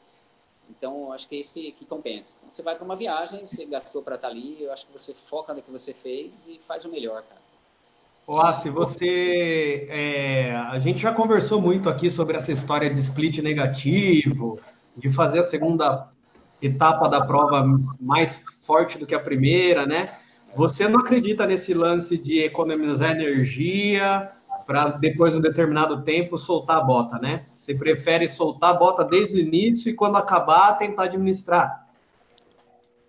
[0.69, 2.39] Então, acho que é isso que, que compensa.
[2.47, 5.15] Você vai para uma viagem, você gastou para estar tá ali, eu acho que você
[5.15, 7.46] foca no que você fez e faz o melhor, cara.
[8.27, 9.87] Ó, se você.
[9.89, 14.59] É, a gente já conversou muito aqui sobre essa história de split negativo,
[14.97, 16.09] de fazer a segunda
[16.61, 17.65] etapa da prova
[18.01, 20.17] mais forte do que a primeira, né?
[20.57, 24.33] Você não acredita nesse lance de economizar energia
[24.67, 27.47] para depois de um determinado tempo soltar a bota, né?
[27.49, 31.86] Você prefere soltar a bota desde o início e quando acabar tentar administrar.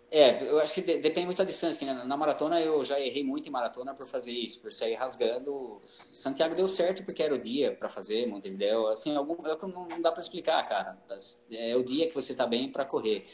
[0.10, 1.86] É, eu acho que depende muito da distância.
[1.86, 2.04] Né?
[2.06, 5.82] Na maratona eu já errei muito em maratona por fazer isso, por sair rasgando.
[5.84, 10.12] Santiago deu certo porque era o dia para fazer, Montevideo, assim, algum, é não dá
[10.12, 10.98] para explicar, cara.
[11.52, 13.26] É o dia que você tá bem para correr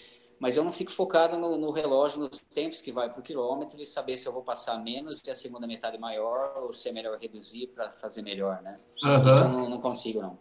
[0.43, 3.85] mas eu não fico focado no, no, relógio, nos tempos que vai por quilômetro e
[3.85, 7.17] saber se eu vou passar menos e a segunda metade maior ou se é melhor
[7.17, 8.77] reduzir para fazer melhor, né?
[9.01, 9.29] Uhum.
[9.29, 10.37] Isso eu não, não, consigo, não.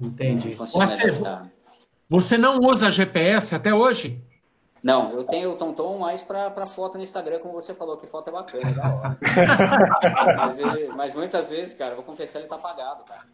[0.00, 0.50] Entendi.
[0.50, 1.50] Não consigo você,
[2.08, 4.22] você não usa GPS até hoje?
[4.84, 8.28] Não, eu tenho o TomTom mais para foto no Instagram, como você falou, que foto
[8.28, 9.18] é bacana, da hora.
[10.36, 13.24] mas, ele, mas muitas vezes, cara, vou confessar, ele tá apagado, cara.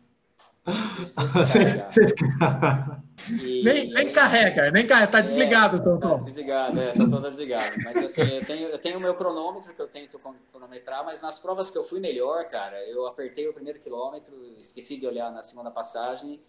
[3.28, 7.28] E, nem, nem carrega, nem carrega, tá é, desligado, é, Tá desligado, é, tá todo
[7.28, 7.76] desligado.
[7.84, 10.18] Mas assim, eu tenho, eu tenho o meu cronômetro que eu tento
[10.50, 14.98] cronometrar, mas nas provas que eu fui melhor, cara, eu apertei o primeiro quilômetro, esqueci
[14.98, 16.40] de olhar na segunda passagem,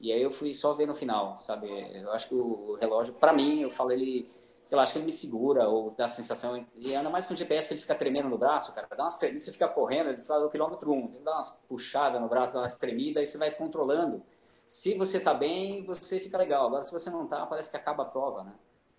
[0.00, 1.68] e aí eu fui só ver no final, sabe?
[1.94, 4.28] Eu acho que o relógio, para mim, eu falo ele
[4.66, 6.66] sei lá, acho que ele me segura ou dá a sensação.
[6.74, 8.88] E anda mais com o GPS que ele fica tremendo no braço, cara.
[8.96, 11.50] Dá umas tremidas, você fica correndo, ele fala o quilômetro 1, um, você dá umas
[11.68, 14.20] puxadas no braço, dá umas tremidas, aí você vai controlando.
[14.66, 16.66] Se você tá bem, você fica legal.
[16.66, 18.52] Agora, se você não tá, parece que acaba a prova, né?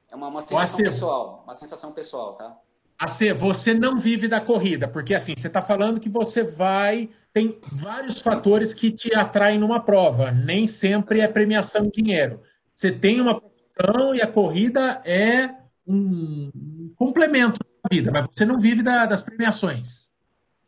[0.09, 2.57] É uma, uma sensação pessoal, uma sensação pessoal, tá?
[2.97, 7.09] AC, você não vive da corrida, porque assim, você está falando que você vai.
[7.33, 10.31] Tem vários fatores que te atraem numa prova.
[10.31, 12.41] Nem sempre é premiação em dinheiro.
[12.73, 15.56] Você tem uma profissão e a corrida é
[15.87, 20.11] um complemento da vida, mas você não vive da, das premiações.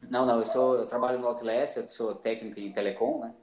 [0.10, 3.34] Não, não, eu, sou, eu trabalho no Outlet, eu sou técnico em telecom, né?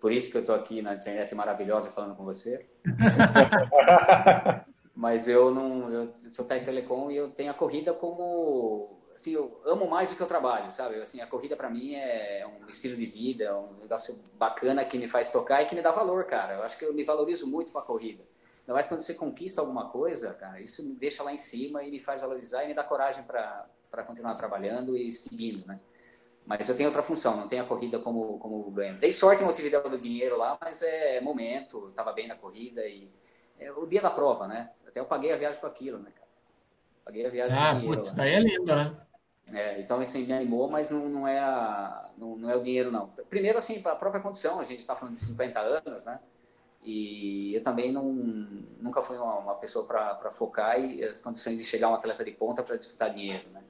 [0.00, 2.66] Por isso que eu estou aqui na internet maravilhosa falando com você.
[4.96, 9.32] mas eu não, eu sou técnico em telecom e eu tenho a corrida como assim,
[9.32, 10.96] eu amo mais do que eu trabalho, sabe?
[10.96, 14.98] Assim, a corrida para mim é um estilo de vida, é um negócio bacana que
[14.98, 16.54] me faz tocar e que me dá valor, cara.
[16.54, 18.24] Eu acho que eu me valorizo muito com a corrida.
[18.62, 21.90] Ainda mais quando você conquista alguma coisa, cara, isso me deixa lá em cima e
[21.90, 23.66] me faz valorizar e me dá coragem para
[24.06, 25.80] continuar trabalhando e seguindo, né?
[26.44, 28.98] Mas eu tenho outra função, não tenho a corrida como, como ganho.
[28.98, 33.10] Dei sorte no atividade do dinheiro lá, mas é momento, estava bem na corrida e
[33.58, 34.70] é o dia da prova, né?
[34.86, 36.28] Até eu paguei a viagem com aquilo, né, cara?
[37.04, 38.00] Paguei a viagem ah, com dinheiro.
[38.00, 38.96] Putz, daí é lindo, né?
[39.52, 42.90] É, então isso me animou, mas não, não, é a, não, não é o dinheiro,
[42.90, 43.08] não.
[43.28, 46.20] Primeiro, assim, a própria condição, a gente está falando de 50 anos, né?
[46.82, 48.04] E eu também não,
[48.80, 52.32] nunca fui uma, uma pessoa para focar e as condições de chegar um atleta de
[52.32, 53.44] ponta para disputar dinheiro.
[53.52, 53.60] Né?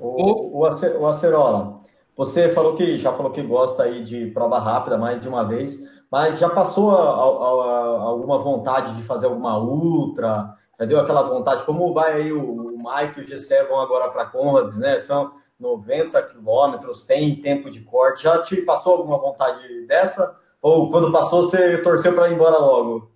[0.00, 0.66] O, o,
[1.00, 1.80] o Acerola,
[2.16, 5.78] você falou que já falou que gosta aí de prova rápida mais de uma vez,
[6.10, 10.54] mas já passou a, a, a, alguma vontade de fazer alguma ultra?
[10.80, 11.64] Já deu aquela vontade?
[11.64, 14.98] Como vai aí o, o Mike e o Gessé vão agora para Conrads, né?
[14.98, 18.24] São 90 quilômetros, tem tempo de corte.
[18.24, 20.36] Já te passou alguma vontade dessa?
[20.60, 23.12] Ou quando passou, você torceu para ir embora logo?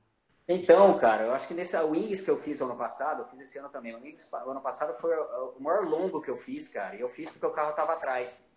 [0.46, 3.58] Então, cara, eu acho que nesse Wings que eu fiz ano passado, eu fiz esse
[3.58, 3.94] ano também.
[3.94, 6.94] O Wings ano passado foi o maior longo que eu fiz, cara.
[6.96, 8.52] E eu fiz porque o carro estava atrás.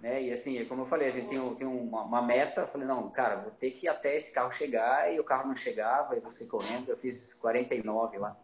[0.00, 0.22] Né?
[0.22, 2.62] E assim, como eu falei, a gente tem, tem uma, uma, meta.
[2.62, 5.12] Eu falei, não, cara, vou ter que ir até esse carro chegar.
[5.12, 6.88] E o carro não chegava, e você correndo.
[6.88, 8.36] Eu fiz 49 lá.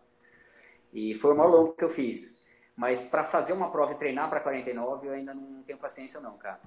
[0.93, 2.51] E foi o maior longo que eu fiz.
[2.77, 6.37] Mas para fazer uma prova e treinar para 49, eu ainda não tenho paciência, não,
[6.37, 6.61] cara.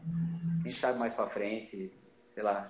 [0.61, 1.91] Quem sabe mais para frente,
[2.23, 2.65] sei lá,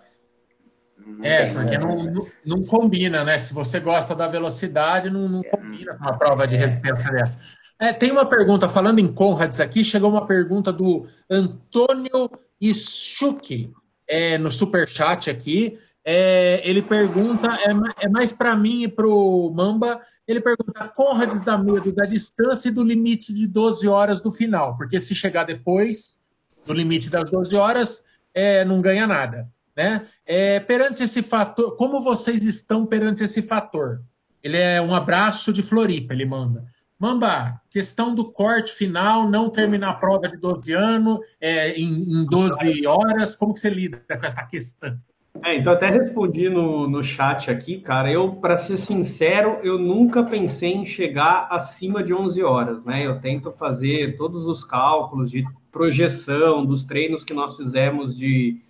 [1.06, 3.38] não é, porque não, não, não, combina, né?
[3.38, 5.50] Se você gosta da velocidade, não, não é.
[5.50, 7.40] combina com uma prova de resistência dessa.
[7.80, 12.30] É, tem uma pergunta, falando em Conrads aqui, chegou uma pergunta do Antônio
[12.62, 13.74] Ischuki
[14.08, 15.78] é, no superchat aqui.
[16.06, 21.42] É, ele pergunta, é, é mais para mim e para o Mamba, ele pergunta, Conrads
[21.42, 25.46] dá medo da distância e do limite de 12 horas do final, porque se chegar
[25.46, 26.22] depois
[26.66, 29.50] do limite das 12 horas, é, não ganha nada.
[29.76, 30.08] Né?
[30.26, 34.02] É, perante esse fator, como vocês estão perante esse fator?
[34.42, 36.66] Ele é um abraço de Floripa, ele manda.
[37.00, 42.26] Mamba, questão do corte final, não terminar a prova de 12 anos é, em, em
[42.26, 44.98] 12 horas, como que você lida com essa questão?
[45.44, 48.12] É, então até respondi no, no chat aqui, cara.
[48.12, 53.06] Eu, para ser sincero, eu nunca pensei em chegar acima de 11 horas, né?
[53.06, 58.62] Eu tento fazer todos os cálculos de projeção dos treinos que nós fizemos de,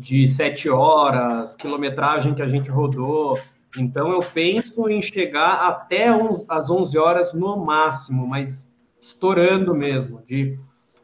[0.00, 3.38] de 7 horas, quilometragem que a gente rodou.
[3.78, 10.22] Então eu penso em chegar até uns, as 11 horas no máximo, mas estourando mesmo,
[10.26, 10.58] de,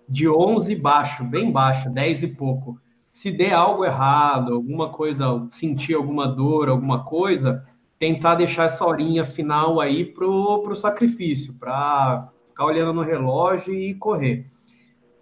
[0.08, 2.80] de 11 baixo, bem baixo, 10 e pouco
[3.16, 7.64] se der algo errado, alguma coisa, sentir alguma dor, alguma coisa,
[7.98, 13.94] tentar deixar essa horinha final aí pro, pro sacrifício, para ficar olhando no relógio e
[13.94, 14.44] correr.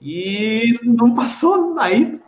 [0.00, 2.20] E não passou aí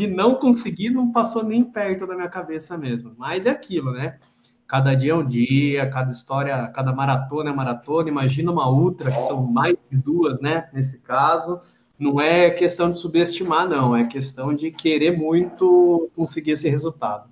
[0.00, 3.14] de não conseguir, não passou nem perto da minha cabeça mesmo.
[3.18, 4.18] Mas é aquilo, né?
[4.66, 8.08] Cada dia é um dia, cada história, cada maratona é maratona.
[8.08, 10.70] Imagina uma ultra, que são mais de duas, né?
[10.72, 11.60] Nesse caso
[11.98, 17.28] não é questão de subestimar, não, é questão de querer muito conseguir esse resultado.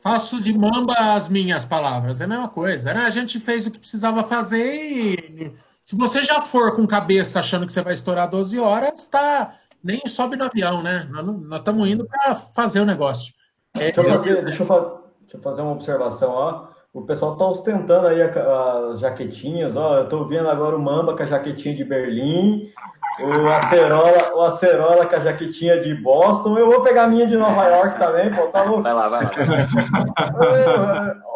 [0.00, 2.94] Faço de mamba as minhas palavras, é a mesma coisa.
[2.94, 3.00] Né?
[3.02, 5.52] A gente fez o que precisava fazer e
[5.84, 10.00] se você já for com cabeça achando que você vai estourar 12 horas, tá, nem
[10.06, 11.08] sobe no avião, né?
[11.10, 13.32] Nós estamos indo para fazer o negócio.
[13.74, 16.68] É, deixa, eu fazer, deixa, eu deixa, eu fazer, uma observação, ó.
[16.92, 19.98] O pessoal está ostentando aí as jaquetinhas, ó.
[19.98, 22.72] Eu estou vendo agora o Mamba com a jaquetinha de Berlim,
[23.20, 26.58] o Acerola, o Acerola com a jaquetinha de Boston.
[26.58, 28.82] Eu vou pegar a minha de Nova York também, pô, tá louco?
[28.82, 29.30] Vai lá, vai lá.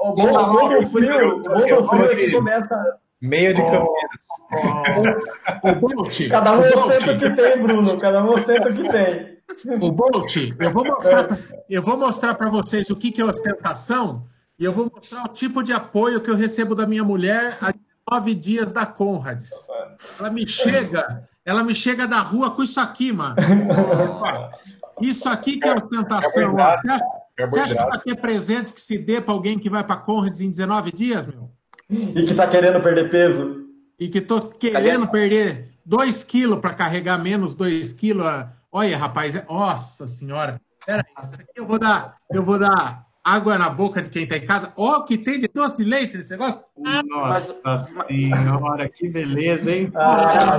[0.05, 2.99] o bom, o bom do frio, o bom do frio é que começa.
[3.23, 4.27] Meia de Campinas.
[5.63, 6.29] O Bolt.
[6.29, 7.99] Cada um ostenta o que tem, Bruno.
[7.99, 9.39] Cada um ostenta o que tem.
[9.81, 11.39] O Bolt, eu vou mostrar,
[11.71, 14.27] eu vou mostrar para vocês o que, que é ostentação
[14.59, 17.73] e eu vou mostrar o tipo de apoio que eu recebo da minha mulher há
[18.11, 19.69] nove dias da Conrads.
[20.19, 23.37] Ela me chega ela me chega da rua com isso aqui, mano.
[25.01, 26.53] isso aqui que é ostentação.
[26.53, 27.01] Você acha,
[27.49, 29.97] você acha que isso aqui é presente que se dê para alguém que vai para
[29.97, 31.51] Conrads em 19 dias, meu?
[31.93, 33.67] E que tá querendo perder peso.
[33.99, 38.27] E que tô querendo perder 2 quilos para carregar menos 2 quilos.
[38.71, 39.45] Olha, rapaz, é...
[39.49, 40.61] nossa senhora.
[40.85, 44.25] Pera aí, isso aqui eu vou dar, eu vou dar água na boca de quem
[44.25, 44.73] está em casa.
[44.77, 46.61] Ó, oh, que tem de doce de leite nesse negócio.
[46.77, 49.93] Nossa mas, senhora, que beleza, hein?
[49.95, 50.59] Ah,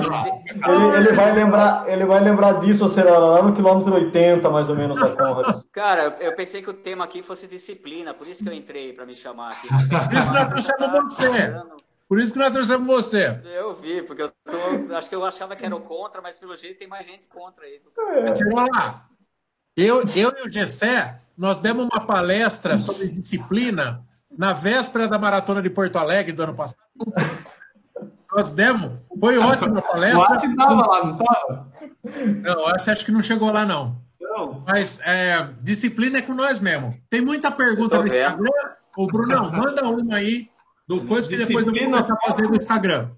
[0.69, 4.75] ele, ele, vai lembrar, ele vai lembrar disso, será lá no quilômetro 80, mais ou
[4.75, 5.61] menos, da Conrad.
[5.71, 9.05] Cara, eu pensei que o tema aqui fosse disciplina, por isso que eu entrei para
[9.05, 9.67] me chamar aqui.
[9.67, 11.83] Por isso que nós trouxemos você.
[12.07, 13.41] Por isso que nós trouxemos você.
[13.43, 16.55] Eu vi, porque eu tô, acho que eu achava que era o contra, mas pelo
[16.55, 17.81] jeito tem mais gente contra aí.
[17.97, 18.55] É.
[18.55, 19.07] lá.
[19.75, 24.03] Eu, eu e o Gessé nós demos uma palestra sobre disciplina
[24.37, 26.79] na véspera da maratona de Porto Alegre do ano passado.
[28.35, 30.19] Nós demos, foi ótima a palestra.
[30.19, 31.67] O estava lá, não estava?
[32.41, 33.95] Não, essa acho que não chegou lá, não.
[34.19, 34.63] não.
[34.67, 36.97] Mas é, disciplina é com nós mesmo.
[37.09, 38.49] Tem muita pergunta no Instagram.
[38.97, 40.49] Ô, Brunão, manda uma aí
[40.87, 43.09] do coisa que depois eu vou começar a fazer no Instagram.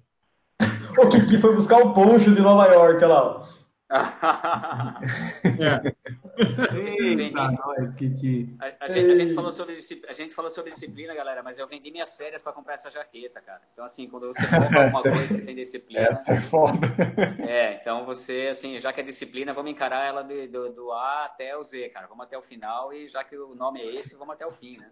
[0.98, 3.42] O que foi buscar o poncho de Nova York, olha lá.
[6.74, 8.56] Eita, nós, que, que...
[8.58, 9.76] A, a, gente, a, gente, falou sobre,
[10.08, 13.40] a gente falou sobre disciplina, galera, mas eu vendi minhas férias para comprar essa jaqueta,
[13.40, 13.62] cara.
[13.70, 16.00] Então, assim, quando você foca alguma coisa, você tem disciplina.
[16.00, 16.78] Essa é foda.
[17.46, 21.26] É, então você, assim, já que é disciplina, vamos encarar ela do, do, do A
[21.26, 22.08] até o Z, cara.
[22.08, 24.78] Vamos até o final e já que o nome é esse, vamos até o fim,
[24.78, 24.90] né?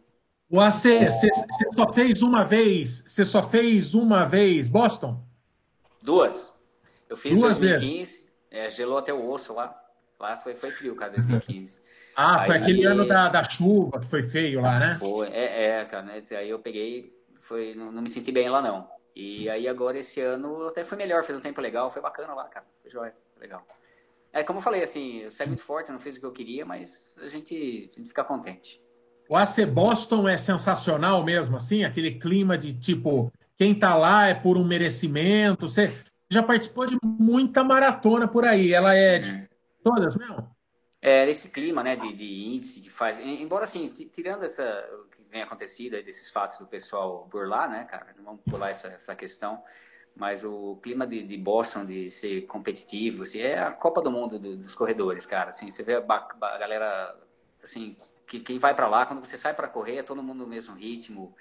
[0.49, 1.31] O AC, você
[1.75, 5.21] só fez uma vez, você só fez uma vez Boston?
[6.01, 6.65] Duas.
[7.09, 7.97] Eu fiz Duas 2015.
[7.99, 8.24] Vezes.
[8.55, 9.77] É, gelou até o osso lá.
[10.21, 11.83] Lá foi, foi frio, cara, 2015.
[12.15, 14.97] ah, aí, foi aquele ano da, da chuva que foi feio lá, né?
[14.97, 16.23] Foi, é, é, cara, né?
[16.39, 18.89] Aí eu peguei, foi, não, não, me senti bem lá, não.
[19.15, 22.45] E aí agora esse ano até foi melhor, fez um tempo legal, foi bacana lá,
[22.45, 22.65] cara.
[22.81, 23.67] Foi jóia, legal.
[24.33, 26.65] É, como eu falei, assim, eu saí muito forte, não fiz o que eu queria,
[26.65, 28.81] mas a gente, a gente fica contente.
[29.29, 34.35] O AC Boston é sensacional mesmo, assim, aquele clima de tipo, quem tá lá é
[34.35, 35.67] por um merecimento.
[35.67, 35.93] Você,
[36.31, 38.73] já participou de muita maratona por aí.
[38.73, 39.49] Ela é de é.
[39.83, 40.55] todas mesmo?
[41.01, 43.19] É, esse clima, né, de, de, índice que faz.
[43.19, 47.85] Embora, assim, tirando essa, que vem acontecido aí, desses fatos do pessoal por lá, né,
[47.85, 49.63] cara, não vamos pular essa, essa questão,
[50.17, 54.39] mas o clima de, de Boston, de ser competitivo, assim, é a Copa do Mundo
[54.39, 55.51] do, dos corredores, cara.
[55.51, 57.15] Assim, você vê a, a galera,
[57.63, 60.47] assim, que, quem vai para lá, quando você sai para correr, é todo mundo no
[60.47, 61.37] mesmo ritmo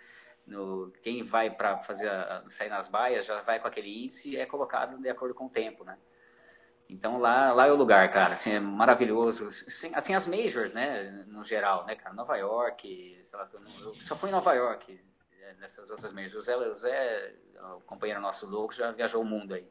[0.46, 4.38] no, quem vai para fazer a, sair nas baias já vai com aquele índice e
[4.38, 5.98] é colocado de acordo com o tempo, né?
[6.90, 9.46] Então lá, lá é o lugar, cara, assim, é maravilhoso.
[9.48, 13.48] Assim, assim, as majors, né, no geral, né, cara, Nova York, sei lá,
[13.82, 15.00] eu só fui em Nova York,
[15.42, 16.36] é, nessas outras majors.
[16.36, 17.36] O Zé, o Zé,
[17.78, 19.68] o companheiro nosso louco, já viajou o mundo aí.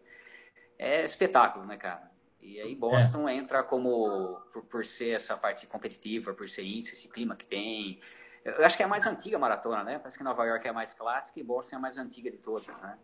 [0.78, 2.10] É espetáculo, né, cara?
[2.40, 3.36] E aí Boston é.
[3.36, 8.00] entra como, por, por, ser essa parte competitiva, por ser índice, esse clima que tem.
[8.44, 9.98] Eu acho que é a mais antiga maratona, né?
[9.98, 12.38] Parece que Nova York é a mais clássica e Boston é a mais antiga de
[12.38, 12.98] todas, né?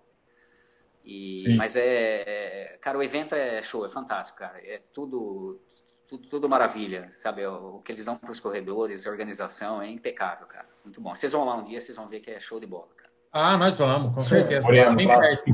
[1.04, 4.58] E, mas é, é, Cara, o evento é show, é fantástico, cara.
[4.58, 5.60] É tudo,
[6.06, 7.46] tudo, tudo maravilha, sabe?
[7.46, 10.66] O, o que eles dão para os corredores, a organização é impecável, cara.
[10.84, 11.14] Muito bom.
[11.14, 13.08] Vocês vão lá um dia, vocês vão ver que é show de bola, cara.
[13.32, 14.74] Ah, nós vamos, com certeza.
[14.74, 15.52] É, Bem perto.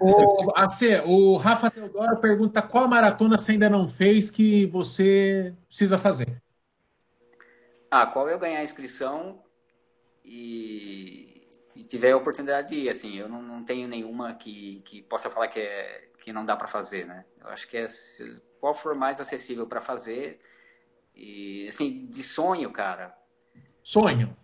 [0.00, 5.98] o, AC, o Rafa Teodoro pergunta qual maratona você ainda não fez que você precisa
[5.98, 6.28] fazer.
[7.90, 9.42] Ah, qual eu ganhar a inscrição
[10.24, 11.42] e,
[11.74, 15.30] e tiver a oportunidade de ir, assim, eu não, não tenho nenhuma que, que possa
[15.30, 17.24] falar que, é, que não dá para fazer, né?
[17.40, 17.86] Eu acho que é,
[18.60, 20.40] qual for mais acessível para fazer
[21.14, 23.16] e, assim, de sonho, cara.
[23.82, 24.36] Sonho?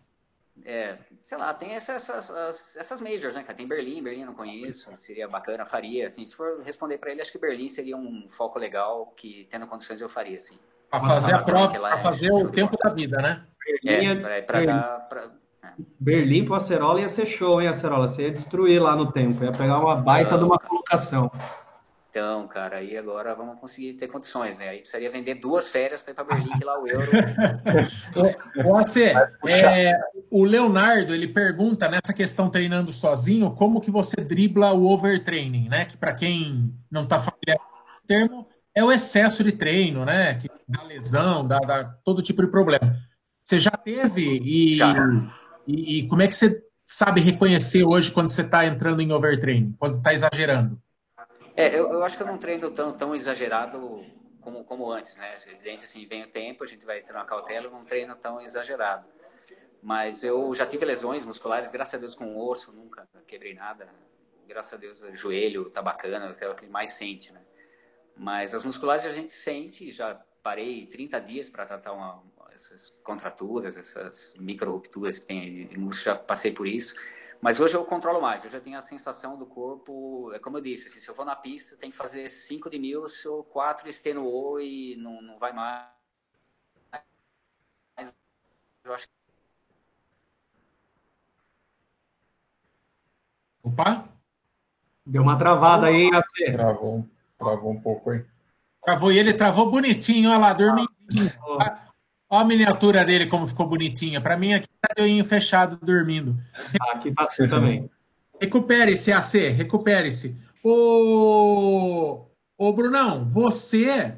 [0.64, 3.54] É, sei lá, tem essas, essas, essas majors, né, cara?
[3.54, 7.30] Tem Berlim, Berlim não conheço, seria bacana, faria, assim, se for responder para ele, acho
[7.30, 10.58] que Berlim seria um foco legal que, tendo condições, eu faria, assim.
[10.90, 13.42] Para fazer a prova, para fazer o tempo da vida, né?
[13.82, 15.08] Berlim, é, para dar...
[15.08, 15.70] Pra, é.
[15.98, 18.06] Berlim pro Acerola ia ser show, hein, Acerola?
[18.06, 21.30] Você ia destruir lá no tempo, ia pegar uma baita não, de uma colocação.
[22.14, 24.68] Então, cara, aí agora vamos conseguir ter condições, né?
[24.68, 27.10] Aí precisaria vender duas férias para ir para Berlim, que lá o euro.
[28.62, 29.14] Você,
[29.48, 29.92] é,
[30.30, 35.86] o Leonardo ele pergunta nessa questão treinando sozinho, como que você dribla o overtraining, né?
[35.86, 40.34] Que para quem não está familiar com o termo, é o excesso de treino, né?
[40.34, 42.96] Que dá lesão, dá, dá todo tipo de problema.
[43.42, 44.92] Você já teve e, já.
[45.66, 49.74] e, e como é que você sabe reconhecer hoje quando você está entrando em overtraining,
[49.78, 50.80] quando está exagerando?
[51.56, 54.04] É, eu, eu acho que eu não treino tão, tão exagerado
[54.40, 55.36] como, como antes, né?
[55.46, 58.40] Evidente, assim, vem o tempo, a gente vai ter uma cautela, eu não treino tão
[58.40, 59.06] exagerado.
[59.80, 63.88] Mas eu já tive lesões musculares, graças a Deus com o osso, nunca quebrei nada.
[64.48, 67.40] Graças a Deus o joelho tá bacana, é o que mais sente, né?
[68.16, 73.76] Mas as musculares a gente sente, já parei 30 dias para tratar uma, essas contraturas,
[73.76, 76.94] essas micro rupturas que tem de músculo, já passei por isso.
[77.40, 80.62] Mas hoje eu controlo mais, eu já tenho a sensação do corpo, é como eu
[80.62, 83.44] disse, assim, se eu for na pista, tem que fazer 5 de mil, se eu
[83.44, 85.88] 4 extenuou e não, não vai mais.
[87.96, 88.14] Mas
[88.84, 89.06] eu acho
[93.62, 94.08] Opa!
[95.06, 96.52] Deu uma travada aí, AC.
[96.52, 97.06] Travou,
[97.38, 98.24] travou um pouco aí.
[98.84, 100.88] Travou e ele travou bonitinho, olha lá, dormindo.
[101.46, 101.84] Olha
[102.38, 104.20] a miniatura dele como ficou bonitinha.
[104.20, 106.36] Para mim aqui tá de fechado dormindo.
[106.92, 107.90] Aqui tá assim também.
[108.40, 110.36] Recupere-se, AC, recupere-se.
[110.62, 112.26] Ô,
[112.58, 114.14] ô, Brunão, você,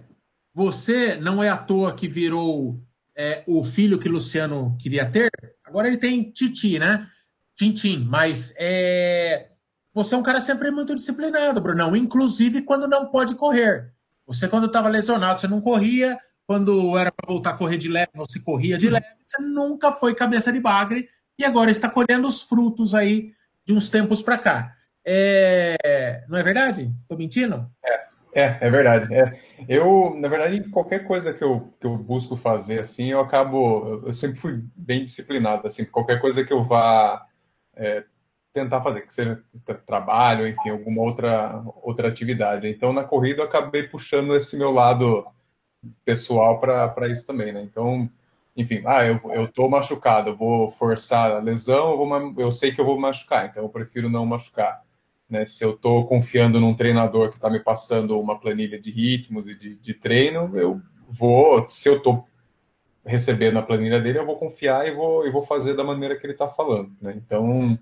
[0.54, 2.80] você não é à toa que virou
[3.14, 5.30] é, o filho que Luciano queria ter.
[5.64, 7.06] Agora ele tem Titi, né?
[7.54, 9.50] Tintim, mas é,
[9.96, 13.94] você é um cara sempre muito disciplinado, Brunão, inclusive quando não pode correr.
[14.26, 18.10] Você, quando estava lesionado, você não corria, quando era para voltar a correr de leve,
[18.14, 19.06] você corria de leve.
[19.26, 23.32] Você nunca foi cabeça de bagre e agora está colhendo os frutos aí
[23.64, 24.74] de uns tempos para cá.
[25.02, 26.26] É...
[26.28, 26.94] Não é verdade?
[27.00, 27.66] Estou mentindo?
[27.82, 28.06] É.
[28.34, 29.14] É, é verdade.
[29.14, 29.40] É.
[29.66, 34.02] Eu, na verdade, qualquer coisa que eu, que eu busco fazer, assim, eu acabo.
[34.04, 37.26] Eu sempre fui bem disciplinado, assim, qualquer coisa que eu vá
[37.74, 38.04] é,
[38.56, 39.42] tentar fazer, que seja
[39.84, 42.66] trabalho, enfim, alguma outra, outra atividade.
[42.66, 45.26] Então, na corrida, eu acabei puxando esse meu lado
[46.06, 47.62] pessoal para isso também, né?
[47.62, 48.08] Então,
[48.56, 52.72] enfim, ah, eu, eu tô machucado, eu vou forçar a lesão, eu, vou, eu sei
[52.72, 54.82] que eu vou machucar, então eu prefiro não machucar.
[55.28, 55.44] Né?
[55.44, 59.54] Se eu tô confiando num treinador que está me passando uma planilha de ritmos e
[59.54, 60.80] de, de treino, eu
[61.10, 62.24] vou, se eu tô
[63.04, 66.24] recebendo a planilha dele, eu vou confiar e vou, e vou fazer da maneira que
[66.24, 67.12] ele está falando, né?
[67.14, 67.78] Então,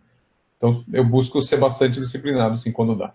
[0.65, 3.13] então, eu busco ser bastante disciplinado, assim, quando dá.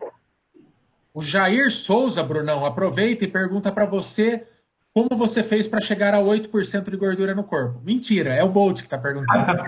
[1.11, 4.45] O Jair Souza, Brunão, aproveita e pergunta para você
[4.93, 7.81] como você fez para chegar a 8% de gordura no corpo?
[7.83, 9.45] Mentira, é o Bolt que está perguntando.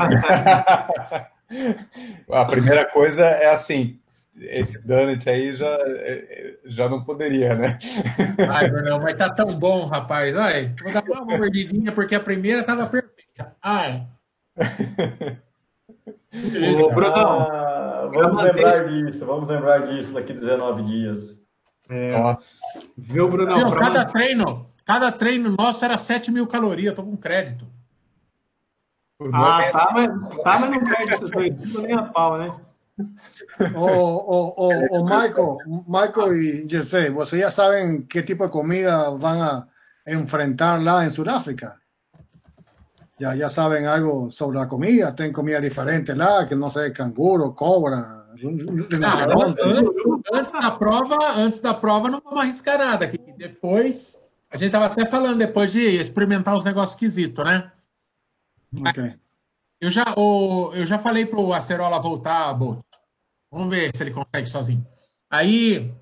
[2.31, 3.99] a primeira coisa é assim,
[4.39, 5.75] esse donut aí já,
[6.65, 7.79] já não poderia, né?
[8.47, 10.37] Ai, Bruno, mas tá tão bom, rapaz.
[10.37, 13.55] Ai, vou dar uma mordidinha porque a primeira tava perfeita.
[13.61, 14.05] Ai.
[16.07, 21.45] Ô, Bruno, ah, vamos lembrar disso, vamos lembrar disso daqui 19 dias.
[21.89, 22.17] É.
[22.17, 22.59] Nossa.
[22.97, 23.55] Viu, Bruno?
[23.55, 27.65] Meu, cada treino, Cada treino nosso era 7 mil calorias, tô com crédito.
[29.33, 32.47] Ah, tá, mas, tá, mas não perde esses dois nem a pau, né?
[33.75, 39.09] O, o, o, o Michael, Michael y Jesse, ¿vosotros ya saben qué tipo de comida
[39.11, 39.69] van a
[40.05, 41.80] enfrentar lá en Sudáfrica?
[43.21, 47.53] Ya, ya saben algo sobre la comida, tienen comida diferente lá, que não sei, canguro,
[47.53, 49.61] cobra, rinoceronte.
[49.61, 49.93] Antes,
[50.33, 54.19] antes, da prova, antes da prova não vamos arriscar nada, que depois,
[54.49, 57.71] a gente tava até falando depois de experimentar os negócios esquisitos, né?
[58.87, 59.13] Ok.
[59.79, 62.81] Eu já, o, eu já falei pro Acerola voltar, Bolt.
[63.51, 64.85] Vamos ver se ele consegue sozinho.
[65.29, 65.93] Aí,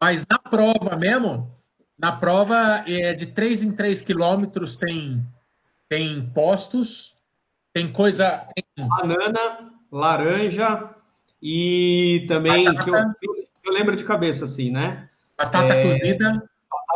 [0.00, 1.50] mas na prova mesmo,
[1.98, 5.26] na prova é de 3 em 3 quilômetros tem,
[5.88, 7.14] tem postos,
[7.72, 8.46] tem coisa.
[8.54, 8.86] Tem...
[8.86, 10.90] Banana, laranja
[11.42, 12.74] e também.
[12.74, 12.96] Que eu,
[13.64, 15.08] eu, lembro de cabeça assim, né?
[15.36, 15.92] Batata é...
[15.92, 16.48] cozida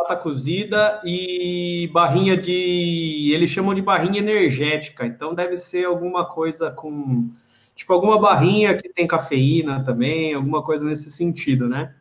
[0.09, 3.31] batata cozida e barrinha de.
[3.33, 7.29] Eles chamam de barrinha energética, então deve ser alguma coisa com.
[7.75, 11.93] Tipo, alguma barrinha que tem cafeína também, alguma coisa nesse sentido, né?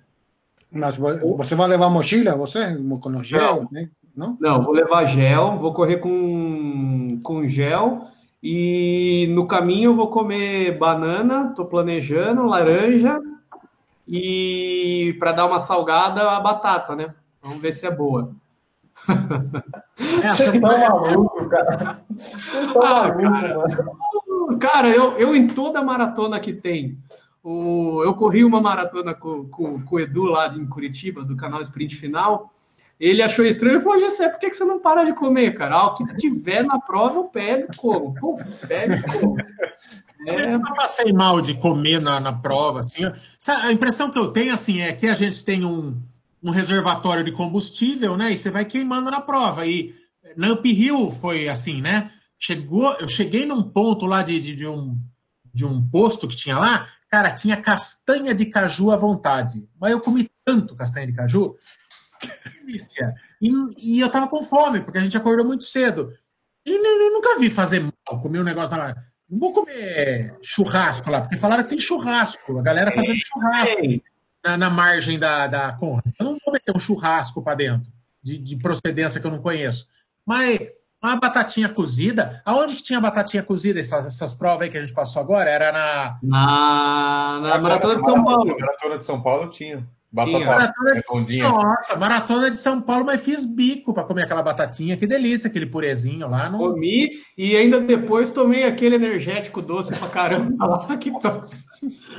[0.71, 2.77] Mas você vai levar mochila, você?
[3.01, 3.69] Com gel, não.
[3.71, 3.91] né?
[4.15, 4.37] Não?
[4.41, 6.09] Não, vou levar gel, vou correr com,
[7.23, 8.03] com gel
[8.43, 13.21] e no caminho eu vou comer banana, tô planejando, laranja
[14.07, 17.15] e para dar uma salgada a batata, né?
[17.43, 18.33] Vamos ver se é boa.
[19.99, 22.03] É, Vocês estão malucos, cara.
[22.09, 23.91] Vocês estão ah, malucos, cara.
[24.61, 26.99] Cara, eu, eu em toda maratona que tem,
[27.43, 31.63] o, eu corri uma maratona com, com, com o Edu lá em Curitiba, do canal
[31.63, 32.49] Sprint Final.
[32.99, 35.77] Ele achou estranho e falou: Gessé, por que, você não para de comer, cara?
[35.77, 38.15] Ah, o que tiver na prova eu pego como.
[38.15, 38.37] Pô,
[38.67, 39.41] pego como.
[39.41, 39.49] É...
[40.53, 43.05] Eu passei mal de comer na, na prova, assim.
[43.47, 45.97] A impressão que eu tenho, assim, é que a gente tem um,
[46.43, 48.33] um reservatório de combustível, né?
[48.33, 49.65] E você vai queimando na prova.
[49.65, 49.95] E
[50.37, 52.11] na Up Hill foi assim, né?
[52.39, 54.99] Chegou, eu cheguei num ponto lá de, de, de, um,
[55.53, 59.69] de um posto que tinha lá, cara, tinha castanha de caju à vontade.
[59.81, 61.55] Mas eu comi tanto castanha de caju.
[62.67, 63.15] Delícia.
[63.41, 66.13] E, e eu tava com fome, porque a gente acordou muito cedo.
[66.67, 68.95] E eu nunca vi fazer mal, comer um negócio na.
[69.29, 74.03] Não vou comer churrasco lá, porque falaram que tem churrasco, a galera fazendo churrasco
[74.45, 76.05] na, na margem da, da Conrad.
[76.19, 77.91] Eu não vou meter um churrasco para dentro,
[78.23, 79.87] de, de, procedência que eu não conheço.
[80.25, 80.59] Mas
[81.03, 82.43] uma batatinha cozida.
[82.45, 83.79] Aonde que tinha batatinha cozida?
[83.79, 85.49] Essas, essas provas aí que a gente passou agora?
[85.49, 86.19] Era na.
[86.23, 88.57] Na, na Maratona de São Paulo.
[88.59, 89.89] Maratona de São Paulo tinha.
[90.11, 94.97] Batata maratona de, nossa, maratona de São Paulo, mas fiz bico para comer aquela batatinha.
[94.97, 96.49] Que delícia, aquele purezinho lá.
[96.49, 96.57] No...
[96.59, 100.89] Comi e ainda depois tomei aquele energético doce pra caramba lá.
[100.99, 101.13] Que...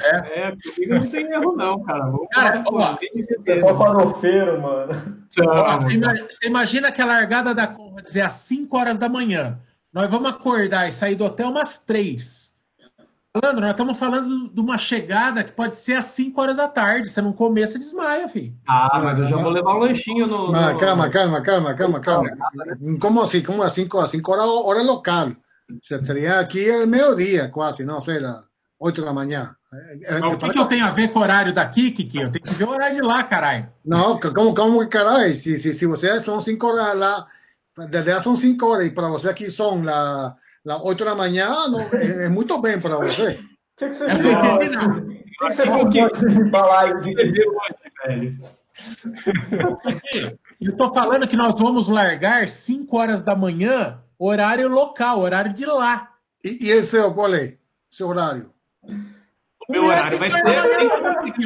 [0.01, 0.39] É.
[0.39, 2.09] é, comigo não tem erro, não, cara.
[2.11, 2.97] Vou cara, ó,
[3.45, 5.17] é só farofeiro, mano.
[5.37, 9.09] Ó, você, imagina, você imagina que a largada da Conrad é às 5 horas da
[9.09, 9.59] manhã.
[9.91, 12.53] Nós vamos acordar e sair do hotel umas 3
[13.35, 17.09] falando, nós estamos falando de uma chegada que pode ser às 5 horas da tarde.
[17.09, 18.55] Você não comer, você desmaia, filho.
[18.67, 20.51] Ah, mas eu já vou levar um lanchinho no.
[20.51, 20.79] Mas, no...
[20.79, 22.29] Calma, calma, calma, calma, calma.
[22.99, 23.43] Como assim?
[23.43, 24.11] Como às 5 horas?
[24.11, 25.31] 5 horas, hora local.
[25.81, 28.43] Seria aqui ao meio-dia, quase, não sei, lá,
[28.79, 29.55] 8 da manhã.
[30.19, 32.17] Mas o que, que eu tenho a ver com o horário daqui, Kiki?
[32.17, 33.69] Eu tenho que ver o horário de lá, caralho.
[33.85, 35.35] Não, como, como caralho?
[35.35, 37.27] Se, se, se vocês são 5 horas lá,
[37.87, 41.15] desde lá são 5 horas e para você aqui são lá las 8 de la
[41.15, 43.39] mañana é, é muito bem para você.
[43.39, 44.35] O que, que você fez?
[44.35, 44.57] O
[45.89, 48.39] que, que você fez falar de velho?
[50.59, 55.65] Eu tô falando que nós vamos largar 5 horas da manhã, horário local, horário de
[55.65, 56.09] lá.
[56.43, 57.57] E, e esse é qual é?
[57.89, 58.53] Seu horário?
[58.83, 60.41] O meu horário vai ser.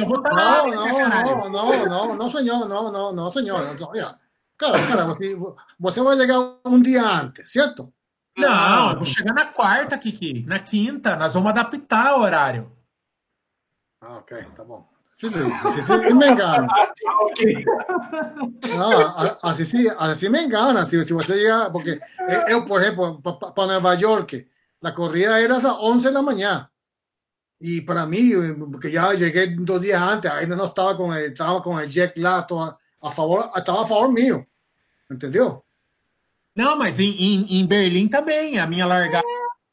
[0.04, 3.76] Vou estar não, não, não, não, não, não, senhor, não, não, não, senhor.
[4.56, 5.36] Cara, cara, você,
[5.78, 7.92] você vai chegar um dia antes, certo?
[8.36, 10.44] Não, eu vou chegar na quarta, Kiki.
[10.46, 12.72] Na quinta, nós vamos adaptar o horário.
[14.00, 14.86] Ah, ok, tá bom.
[15.16, 16.66] Sim, sim, assim se me engana.
[18.76, 20.84] Não, assim, sim, assim me engana.
[20.84, 22.00] Se, você llega, porque
[22.48, 24.46] eu, por exemplo, para Nova York,
[24.82, 26.68] a corrida era às 11 da manhã.
[27.60, 28.32] E para mim,
[28.70, 32.20] porque já cheguei dois dias antes, ainda não estava com el, estava com o jet
[32.20, 32.46] lá,
[33.00, 34.44] a favor, estava a favor meu.
[35.10, 35.63] Entendeu?
[36.56, 38.58] Não, mas em, em, em Berlim também.
[38.58, 39.26] A minha largada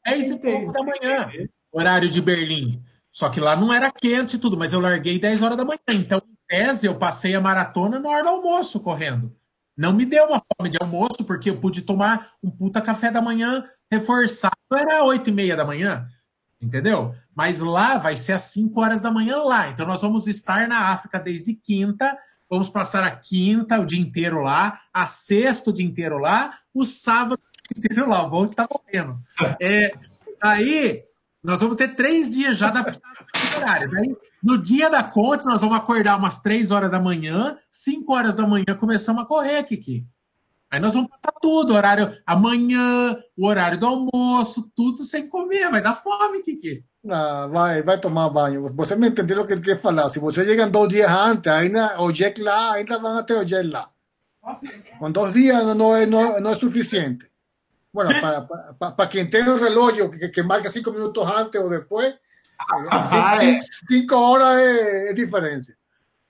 [0.04, 1.30] é 10 e pouco da manhã,
[1.70, 2.82] horário de Berlim.
[3.10, 5.78] Só que lá não era quente e tudo, mas eu larguei 10 horas da manhã.
[5.88, 9.34] Então, em tese, eu passei a maratona na hora do almoço correndo.
[9.76, 13.22] Não me deu uma fome de almoço, porque eu pude tomar um puta café da
[13.22, 16.06] manhã reforçado, era 8 e meia da manhã.
[16.60, 17.14] Entendeu?
[17.34, 19.68] Mas lá vai ser às 5 horas da manhã lá.
[19.68, 22.16] Então nós vamos estar na África desde quinta
[22.52, 26.84] Vamos passar a quinta o dia inteiro lá, a sexta o dia inteiro lá, o
[26.84, 28.26] sábado o dia inteiro lá.
[28.26, 29.18] O bom está morrendo.
[29.58, 29.90] É,
[30.38, 31.02] aí,
[31.42, 33.24] nós vamos ter três dias já adaptados
[33.54, 33.90] ao horário.
[33.90, 38.36] Daí, no dia da conta, nós vamos acordar umas três horas da manhã, cinco horas
[38.36, 40.06] da manhã começamos a correr, Kiki.
[40.70, 45.70] Aí nós vamos passar tudo, horário amanhã, o horário do almoço, tudo sem comer.
[45.70, 46.84] Vai dar fome, Kiki.
[47.08, 48.72] Ah, vai, vai tomar banho.
[48.74, 50.08] Você me entendeu o que ele quer falar.
[50.08, 53.46] Se você chega dois dias antes, ainda o jet lá, ainda van a ter o
[53.46, 53.90] jet lá.
[54.98, 57.30] Com dois dias não é, não, não é suficiente.
[57.92, 58.40] Bueno, para,
[58.78, 62.18] para, para quien tenga un reloj que, que marca cinco minutos antes o después,
[63.10, 65.74] cinco, cinco, cinco horas é, é diferença.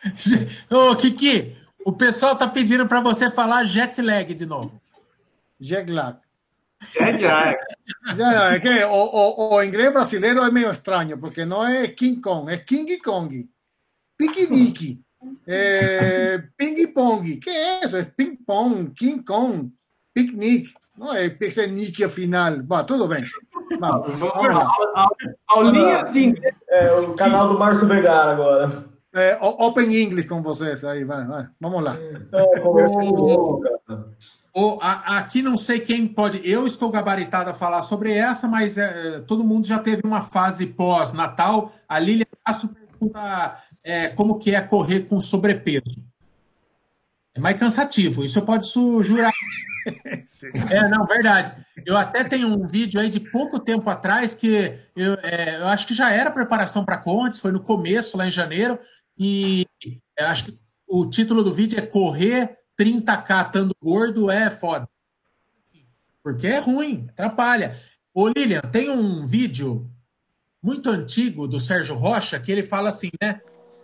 [0.68, 4.80] Ô, Kiki, o pessoal tá pedindo para você falar jet lag de novo.
[5.60, 6.18] Jet lag.
[6.92, 7.56] Jet lag.
[8.52, 12.52] É que o, o, o, inglês brasileiro é meio estranho, porque não é King Kong,
[12.52, 13.48] é King Kong.
[14.16, 15.00] Piquenique.
[15.46, 17.36] É, ping pong.
[17.36, 17.96] Que é isso?
[17.96, 19.72] É ping pong, King Kong,
[20.14, 20.74] piquenique.
[20.96, 22.62] Não é piquenique final.
[22.62, 23.24] Bah, tudo bem.
[23.80, 24.64] Vamos, vamos
[25.48, 26.34] Aulinha sim.
[26.68, 28.84] É o canal do Márcio Vergara agora.
[29.14, 31.48] É, open English com vocês aí, vai, vai.
[31.60, 31.98] Vamos lá.
[34.54, 36.40] O, a, aqui não sei quem pode.
[36.44, 40.66] Eu estou gabaritado a falar sobre essa, mas é, todo mundo já teve uma fase
[40.66, 41.72] pós-natal.
[41.88, 46.04] A Lilia Castro pergunta é, como que é correr com sobrepeso.
[47.34, 49.32] É mais cansativo, isso eu posso jurar.
[50.70, 51.52] é, não, verdade.
[51.86, 55.86] Eu até tenho um vídeo aí de pouco tempo atrás que eu, é, eu acho
[55.86, 58.78] que já era preparação para Contes, foi no começo, lá em janeiro,
[59.18, 59.66] e
[60.18, 64.88] acho que o título do vídeo é Correr 30k estando gordo é foda.
[66.22, 67.76] Porque é ruim, atrapalha.
[68.14, 69.90] Ô Lilian, tem um vídeo
[70.62, 73.40] muito antigo do Sérgio Rocha que ele fala assim, né?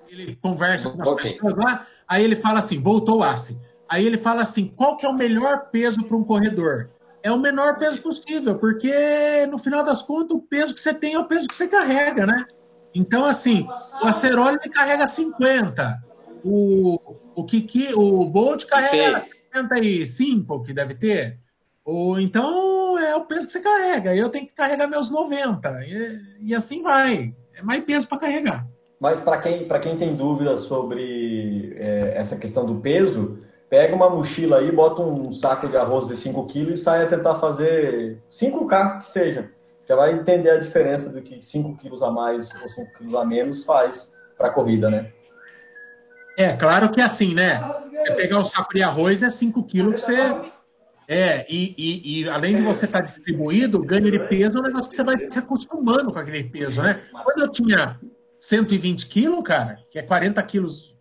[0.08, 1.32] Ele conversa com as okay.
[1.32, 3.58] pessoas lá, aí ele fala assim, voltou o Assi.
[3.88, 6.90] Aí ele fala assim, qual que é o melhor peso para um corredor?
[7.22, 11.14] É o menor peso possível, porque no final das contas o peso que você tem
[11.14, 12.46] é o peso que você carrega, né?
[12.94, 13.66] Então, assim,
[14.02, 16.04] o Aceroli ele carrega 50,
[16.44, 16.98] o,
[17.38, 21.38] o Kiki, o Bolt carrega 55, que deve ter.
[21.84, 24.14] Ou então é o peso que você carrega.
[24.14, 25.84] Eu tenho que carregar meus 90.
[25.86, 27.34] E, e assim vai.
[27.54, 28.66] É mais peso para carregar.
[29.00, 33.38] Mas para quem, quem tem dúvidas sobre é, essa questão do peso,
[33.70, 37.06] pega uma mochila aí, bota um saco de arroz de 5 quilos e sai a
[37.06, 39.50] tentar fazer 5K que seja
[39.88, 43.24] já vai entender a diferença do que 5 quilos a mais ou 5 quilos a
[43.24, 45.10] menos faz para a corrida, né?
[46.38, 47.60] É, claro que é assim, né?
[47.90, 50.40] Você pegar um saco de arroz é 5 quilos que você.
[51.08, 54.64] É, e, e, e além de você estar tá distribuído, ganho de peso é um
[54.64, 57.02] negócio que você vai se acostumando com aquele peso, né?
[57.10, 57.98] Quando eu tinha
[58.36, 60.96] 120 quilos, cara, que é 40 quilos,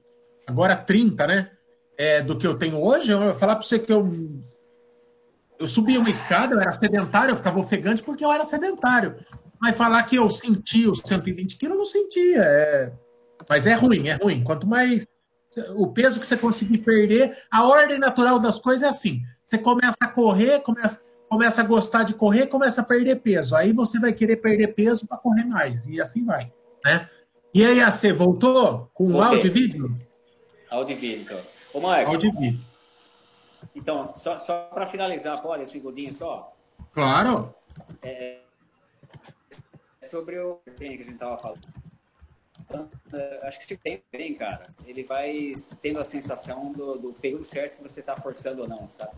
[0.48, 1.52] agora 30, né?
[1.96, 4.10] É, do que eu tenho hoje, eu vou falar para você que eu
[5.60, 9.16] eu subia uma escada, eu era sedentário, eu ficava ofegante porque eu era sedentário.
[9.62, 12.42] Mas falar que eu sentia os 120 quilos, eu não sentia.
[12.42, 12.92] É...
[13.48, 14.44] Mas é ruim, é ruim.
[14.44, 15.06] Quanto mais
[15.76, 19.98] o peso que você conseguir perder, a ordem natural das coisas é assim: você começa
[20.02, 23.56] a correr, começa, começa a gostar de correr, começa a perder peso.
[23.56, 25.88] Aí você vai querer perder peso para correr mais.
[25.88, 26.52] E assim vai.
[26.84, 27.10] Né?
[27.54, 29.98] E aí, você voltou com o áudio e vídeo?
[30.70, 31.40] Áudio e vídeo.
[31.74, 32.12] Ô, Marco.
[32.12, 32.66] Áudio e vídeo.
[33.76, 36.54] Então, só, só para finalizar, pode, segundinho só?
[36.94, 37.56] Claro.
[38.04, 38.40] É,
[40.02, 41.62] sobre o que a gente estava falando.
[43.44, 44.64] Acho que tem bem, cara.
[44.86, 48.90] Ele vai tendo a sensação do, do período certo que você está forçando ou não,
[48.90, 49.16] sabe?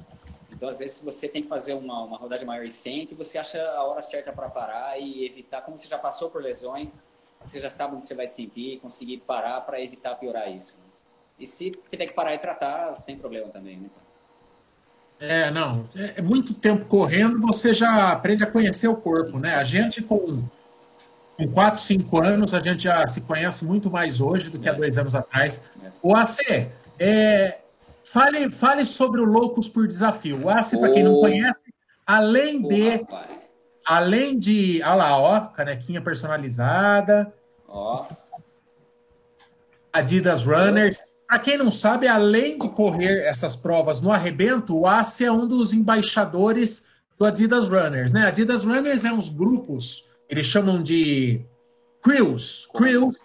[0.51, 3.61] Então, às vezes, você tem que fazer uma, uma rodagem maior e sente, você acha
[3.61, 7.07] a hora certa para parar e evitar, como você já passou por lesões,
[7.45, 10.77] você já sabe onde você vai sentir, conseguir parar para evitar piorar isso.
[11.39, 13.89] E se tiver que parar e tratar, sem problema também, né?
[15.19, 15.85] É, não.
[16.15, 19.55] É muito tempo correndo, você já aprende a conhecer o corpo, né?
[19.55, 20.17] A gente com,
[21.39, 24.73] com 4, 5 anos, a gente já se conhece muito mais hoje do que há
[24.73, 25.61] dois anos atrás.
[26.03, 26.69] O AC,
[26.99, 27.59] é,
[28.03, 30.41] fale, fale sobre o Loucos por Desafio.
[30.43, 31.73] O AC, para quem não conhece,
[32.05, 33.05] além de.
[33.87, 34.81] Além de.
[34.83, 37.33] Olha lá, ó, canequinha personalizada.
[37.65, 38.05] Ó.
[39.93, 41.01] Adidas Runners.
[41.25, 45.47] Para quem não sabe, além de correr essas provas no arrebento, o ACE é um
[45.47, 46.85] dos embaixadores
[47.17, 48.25] do Adidas Runners, né?
[48.25, 51.41] Adidas Runners é uns grupos, eles chamam de
[52.01, 53.17] crews, crews,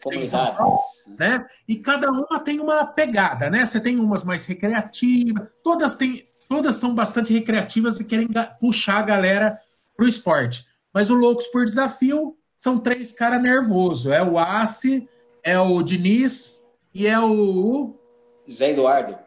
[1.18, 1.46] né?
[1.68, 3.64] E cada uma tem uma pegada, né?
[3.64, 8.28] Você tem umas mais recreativas, todas têm, todas são bastante recreativas e querem
[8.58, 9.60] puxar a galera
[9.96, 10.64] pro esporte.
[10.92, 14.10] Mas o Loucos por Desafio são três caras nervosos.
[14.10, 15.08] É o Ace,
[15.42, 17.94] é o Diniz e é o.
[18.50, 19.23] Zé Eduardo.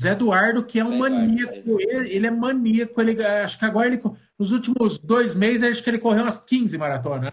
[0.00, 1.54] Zé Eduardo, que é Zé um maníaco.
[1.54, 1.80] Eduardo.
[1.80, 3.00] Ele, ele, é maníaco.
[3.00, 4.00] Ele, acho que agora, ele,
[4.38, 7.32] nos últimos dois meses, acho que ele correu umas 15 maratonas.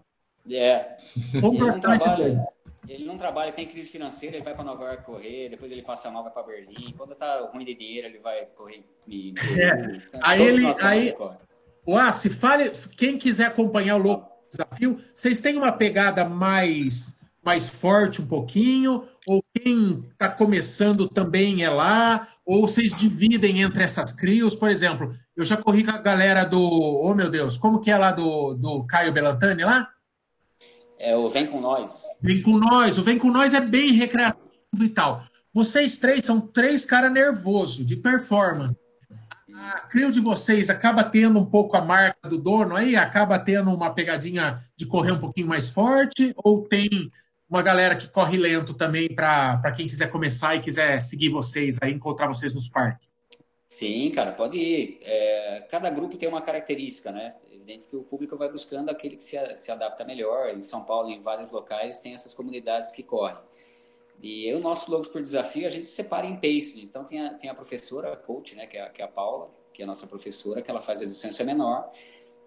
[0.50, 0.98] É.
[1.42, 2.46] Completamente doido.
[2.88, 6.10] ele não trabalha, tem crise financeira, ele vai para Nova York correr, depois ele passa
[6.12, 6.94] mal, vai para Berlim.
[6.98, 8.84] Quando tá ruim de dinheiro, ele vai correr.
[9.08, 9.98] Me, é.
[10.08, 10.66] Então, aí ele.
[10.82, 11.14] Aí,
[11.88, 17.70] ah, se fale, quem quiser acompanhar o Louco Desafio, vocês têm uma pegada mais mais
[17.70, 24.12] forte um pouquinho, ou quem está começando também é lá, ou vocês dividem entre essas
[24.12, 27.92] crios, por exemplo, eu já corri com a galera do, oh meu Deus, como que
[27.92, 29.88] é lá do, do Caio Belantani lá?
[30.98, 32.04] É o Vem Com Nós.
[32.22, 35.24] Vem Com Nós, o Vem Com Nós é bem recreativo e tal.
[35.54, 38.76] Vocês três são três caras nervosos, de performance.
[39.54, 42.96] A crio de vocês acaba tendo um pouco a marca do dono aí?
[42.96, 46.34] Acaba tendo uma pegadinha de correr um pouquinho mais forte?
[46.38, 46.90] Ou tem
[47.50, 51.92] uma galera que corre lento também para quem quiser começar e quiser seguir vocês aí,
[51.92, 53.08] encontrar vocês nos parques?
[53.70, 55.00] Sim, cara, pode ir.
[55.02, 57.36] É, cada grupo tem uma característica, né?
[57.52, 60.56] Evidente que o público vai buscando aquele que se, se adapta melhor.
[60.56, 63.38] Em São Paulo, em vários locais, tem essas comunidades que correm.
[64.22, 66.82] E o nosso Logos por Desafio, a gente separa em pace.
[66.82, 69.50] Então, tem a, tem a professora, a coach, né, que é, que é a Paula,
[69.74, 71.90] que é a nossa professora, que ela faz a distância menor.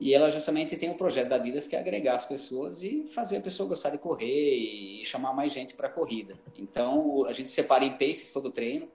[0.00, 3.38] E ela justamente tem um projeto da Adidas que é agregar as pessoas e fazer
[3.38, 6.38] a pessoa gostar de correr e chamar mais gente para a corrida.
[6.56, 8.88] Então, a gente separa em paces todo o treino.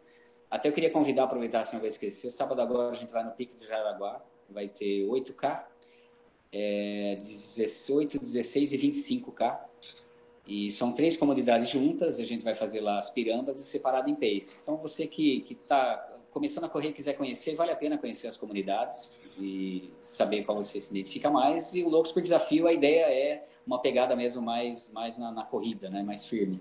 [0.49, 3.31] Até eu queria convidar, aproveitar se não vou esquecer, sábado agora a gente vai no
[3.31, 5.65] Pique de Jaraguá, vai ter 8K,
[6.51, 9.59] é, 18, 16 e 25K.
[10.45, 14.15] E são três comunidades juntas, a gente vai fazer lá as pirambas e separado em
[14.15, 14.59] pace.
[14.61, 18.35] Então, você que está começando a correr e quiser conhecer, vale a pena conhecer as
[18.35, 21.75] comunidades e saber qual você se identifica mais.
[21.75, 25.43] E o Loucos por Desafio, a ideia é uma pegada mesmo mais, mais na, na
[25.43, 26.01] corrida, né?
[26.01, 26.59] mais firme.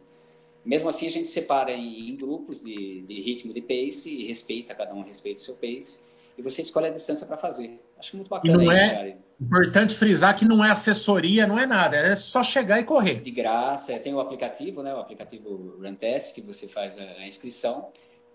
[0.65, 4.75] Mesmo assim, a gente separa em, em grupos de, de, ritmo de pace e respeita,
[4.75, 6.13] cada um respeita o seu pace.
[6.37, 7.81] E você escolhe a distância para fazer.
[7.99, 9.19] Acho muito bacana e não isso, é cara.
[9.41, 13.21] Importante frisar que não é assessoria, não é nada, é só chegar e correr.
[13.21, 14.95] De graça, tem o aplicativo, né?
[14.95, 17.91] O aplicativo Runtest, que você faz a inscrição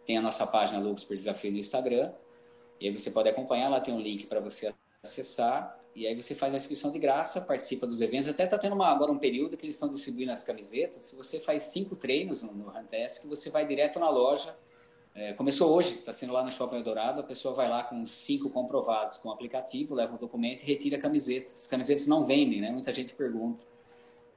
[0.08, 2.14] tem a nossa página Loucos por Desafio no Instagram.
[2.80, 5.78] E aí você pode acompanhar, lá tem um link para você acessar.
[5.94, 8.30] E aí você faz a inscrição de graça, participa dos eventos.
[8.30, 10.96] Até está tendo uma, agora um período que eles estão distribuindo as camisetas.
[11.02, 14.56] Se você faz cinco treinos no, no Runtask, você vai direto na loja.
[15.14, 17.20] É, começou hoje, está sendo lá no Shopping Eldorado.
[17.20, 20.96] A pessoa vai lá com cinco comprovados com o aplicativo, leva o documento e retira
[20.96, 21.52] a camiseta.
[21.52, 22.72] As camisetas não vendem, né?
[22.72, 23.62] Muita gente pergunta.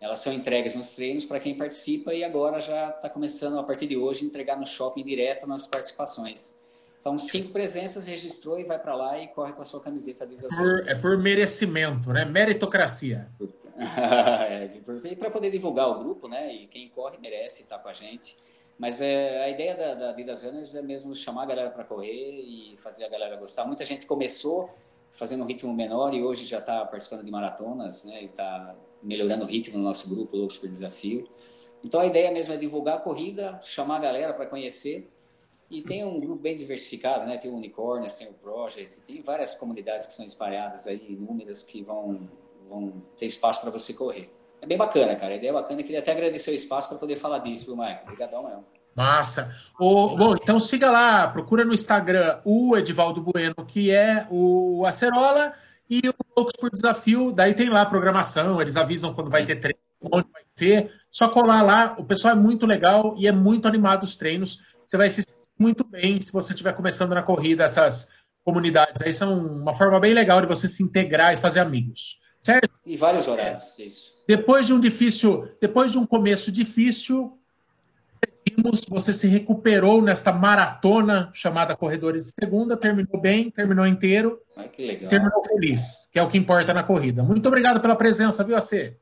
[0.01, 3.87] Elas são entregues nos treinos para quem participa e agora já está começando, a partir
[3.87, 6.61] de hoje, entregar no shopping direto nas participações.
[6.99, 10.37] Então, cinco presenças, registrou e vai para lá e corre com a sua camiseta de
[10.37, 12.25] por, É por merecimento, né?
[12.25, 13.29] Meritocracia.
[14.49, 14.71] é,
[15.05, 16.53] e para poder divulgar o grupo, né?
[16.53, 18.37] E quem corre merece estar tá com a gente.
[18.79, 22.41] Mas é, a ideia da, da Adidas Runners é mesmo chamar a galera para correr
[22.41, 23.67] e fazer a galera gostar.
[23.67, 24.71] Muita gente começou
[25.13, 28.23] fazendo um ritmo menor e hoje já está participando de maratonas, né?
[28.23, 31.29] E está melhorando o ritmo no nosso grupo Loucos por Desafio.
[31.83, 35.11] Então a ideia mesmo é divulgar a corrida, chamar a galera para conhecer.
[35.71, 37.37] E tem um grupo bem diversificado, né?
[37.37, 41.83] Tem o Unicórnios, tem o Project, tem várias comunidades que são espalhadas aí, inúmeras, que
[41.83, 42.29] vão,
[42.69, 44.35] vão ter espaço para você correr.
[44.61, 45.33] É bem bacana, cara.
[45.33, 45.81] A ideia é bacana.
[45.81, 48.03] Eu queria até agradecer o espaço para poder falar disso, viu, Maicon?
[48.03, 48.65] Obrigadão mesmo.
[48.95, 49.55] Massa.
[49.79, 55.55] O, bom, então siga lá, procura no Instagram o Edivaldo Bueno, que é o Acerola,
[55.89, 59.57] e o Loucos por Desafio, daí tem lá a programação, eles avisam quando vai ter
[59.57, 59.79] treino,
[60.11, 60.91] onde vai ser.
[61.11, 64.59] Só colar lá, o pessoal é muito legal e é muito animado os treinos.
[64.87, 68.09] Você vai se sentir muito bem se você estiver começando na corrida, essas
[68.43, 72.19] comunidades aí são uma forma bem legal de você se integrar e fazer amigos.
[72.41, 72.71] Certo?
[72.87, 74.13] E vários horários, isso.
[74.27, 77.39] Depois de um difícil, depois de um começo difícil,
[78.89, 84.41] você se recuperou nesta maratona chamada Corredores de Segunda, terminou bem, terminou inteiro.
[84.57, 85.09] Ai, que legal.
[85.09, 87.23] Terminou feliz, que é o que importa na corrida.
[87.23, 88.97] Muito obrigado pela presença, viu, AC?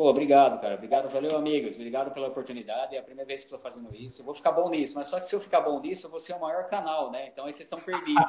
[0.00, 0.76] Pô, obrigado, cara.
[0.76, 1.74] Obrigado, valeu, amigos.
[1.74, 2.96] Obrigado pela oportunidade.
[2.96, 4.22] É a primeira vez que estou fazendo isso.
[4.22, 6.18] Eu vou ficar bom nisso, mas só que se eu ficar bom nisso, eu vou
[6.18, 7.28] ser o maior canal, né?
[7.30, 8.24] Então aí vocês estão perdidos.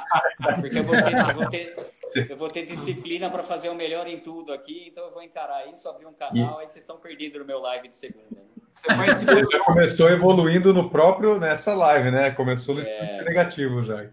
[0.60, 1.92] Porque eu vou ter, eu vou ter,
[2.30, 5.66] eu vou ter disciplina para fazer o melhor em tudo aqui, então eu vou encarar
[5.72, 8.26] isso, abrir um canal, aí vocês estão perdidos no meu live de segunda.
[8.32, 8.51] Né?
[8.72, 12.32] Você já começou evoluindo no próprio nessa live, né?
[12.32, 13.24] Começou no é...
[13.24, 14.10] negativo já.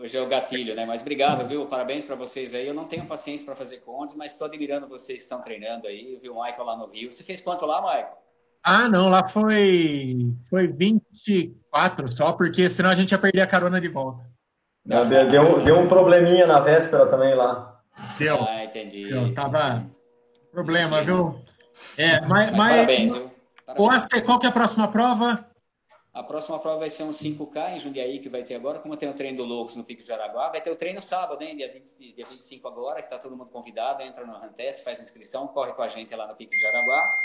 [0.00, 0.86] Hoje é o gatilho, né?
[0.86, 1.66] Mas obrigado, viu?
[1.66, 2.66] Parabéns para vocês aí.
[2.66, 6.18] Eu não tenho paciência para fazer contas, mas estou admirando vocês que estão treinando aí.
[6.20, 7.12] Viu o Michael lá no Rio.
[7.12, 8.18] Você fez quanto lá, Michael?
[8.62, 13.80] Ah, não, lá foi foi 24 só, porque senão a gente ia perder a carona
[13.80, 14.24] de volta.
[14.84, 17.80] Não, deu, deu um probleminha na véspera também lá.
[18.18, 18.42] Deu.
[18.42, 19.08] Ah, entendi.
[19.08, 19.86] Deu, tava
[20.50, 21.40] problema, viu?
[21.96, 23.29] É, mas, mas, mas parabéns, viu?
[23.74, 24.04] Parabéns.
[24.04, 25.46] O qual que é a próxima prova?
[26.12, 28.80] A próxima prova vai ser um 5K em Jundiaí, que vai ter agora.
[28.80, 31.42] Como tem o treino do Loucos no Pico de Araguá, vai ter o treino sábado,
[31.42, 31.56] hein?
[31.56, 34.02] Dia, 20, dia 25 agora, que tá todo mundo convidado.
[34.02, 37.16] Entra no Rantest, faz inscrição, corre com a gente lá no Pico de Araguá.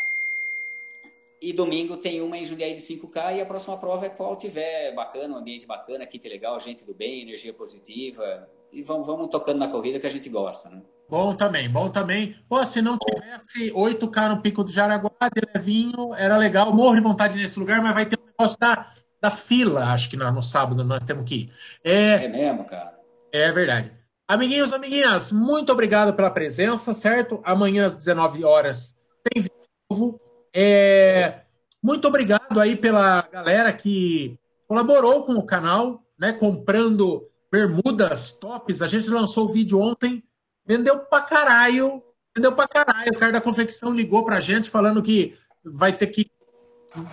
[1.42, 4.94] E domingo tem uma em Jundiaí de 5K e a próxima prova é qual tiver
[4.94, 8.48] bacana, um ambiente bacana, kit legal, gente do bem, energia positiva.
[8.72, 10.84] E vamos, vamos tocando na corrida que a gente gosta, né?
[11.10, 12.36] Bom também, bom também.
[12.50, 16.74] Pô, se não tivesse 8K no Pico do Jaraguá, de levinho, era legal.
[16.74, 18.92] Morro de vontade nesse lugar, mas vai ter um negócio da,
[19.22, 21.52] da fila, acho que no, no sábado nós temos que ir.
[21.84, 22.96] É, é mesmo, cara.
[23.32, 23.92] É verdade.
[24.28, 27.40] Amiguinhos, amiguinhas, muito obrigado pela presença, certo?
[27.44, 29.56] Amanhã às 19 horas tem vídeo
[29.92, 30.20] novo.
[30.52, 31.42] É,
[31.82, 36.34] muito obrigado aí pela galera que colaborou com o canal, né?
[36.34, 38.82] Comprando bermudas tops.
[38.82, 40.24] A gente lançou o vídeo ontem,
[40.66, 42.04] vendeu pra caralho.
[42.36, 43.12] Vendeu pra caralho.
[43.14, 46.30] O cara da confecção ligou pra gente falando que vai ter que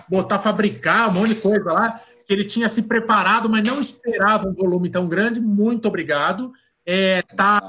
[0.09, 1.99] botar fabricar um monte de coisa lá.
[2.25, 5.41] Que ele tinha se preparado, mas não esperava um volume tão grande.
[5.41, 6.51] Muito obrigado.
[6.85, 7.61] É, tá,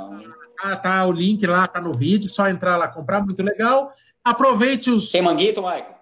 [0.61, 3.93] tá, tá, o link lá, tá no vídeo, só entrar lá comprar, muito legal.
[4.24, 5.11] Aproveite os.
[5.11, 5.95] Tem manguito, Michael?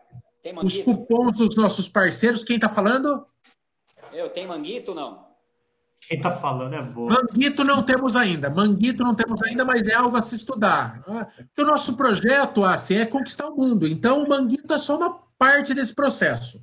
[0.43, 0.78] Tem manguito?
[0.78, 2.45] Os cupons dos nossos parceiros.
[2.45, 3.26] Quem tá falando?
[4.12, 5.32] Eu, tem manguito não?
[6.09, 7.09] Quem tá falando é bom.
[7.09, 8.51] Manguito não temos ainda.
[8.51, 11.03] Manguito não temos ainda, mas é algo a se estudar.
[11.05, 13.87] Porque o nosso projeto, assim, é conquistar o mundo.
[13.87, 16.61] Então, o manguito é só uma parte desse processo.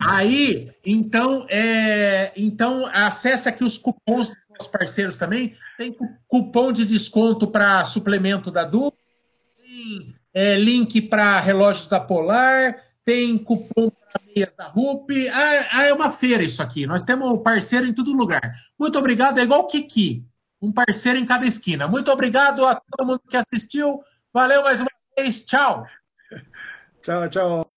[0.00, 5.54] Aí, então, é, então acesse aqui os cupons dos nossos parceiros também.
[5.76, 5.94] Tem
[6.26, 8.92] cupom de desconto para suplemento da Du,
[9.56, 15.28] tem é, link para relógios da Polar, tem cupom para meias da RUP.
[15.28, 16.86] Ah, é uma feira isso aqui.
[16.86, 18.52] Nós temos parceiro em todo lugar.
[18.78, 19.38] Muito obrigado.
[19.38, 20.26] É igual Kiki,
[20.60, 21.86] um parceiro em cada esquina.
[21.86, 24.02] Muito obrigado a todo mundo que assistiu.
[24.32, 25.44] Valeu mais uma vez.
[25.44, 25.86] Tchau.
[27.02, 27.73] Tchau, tchau.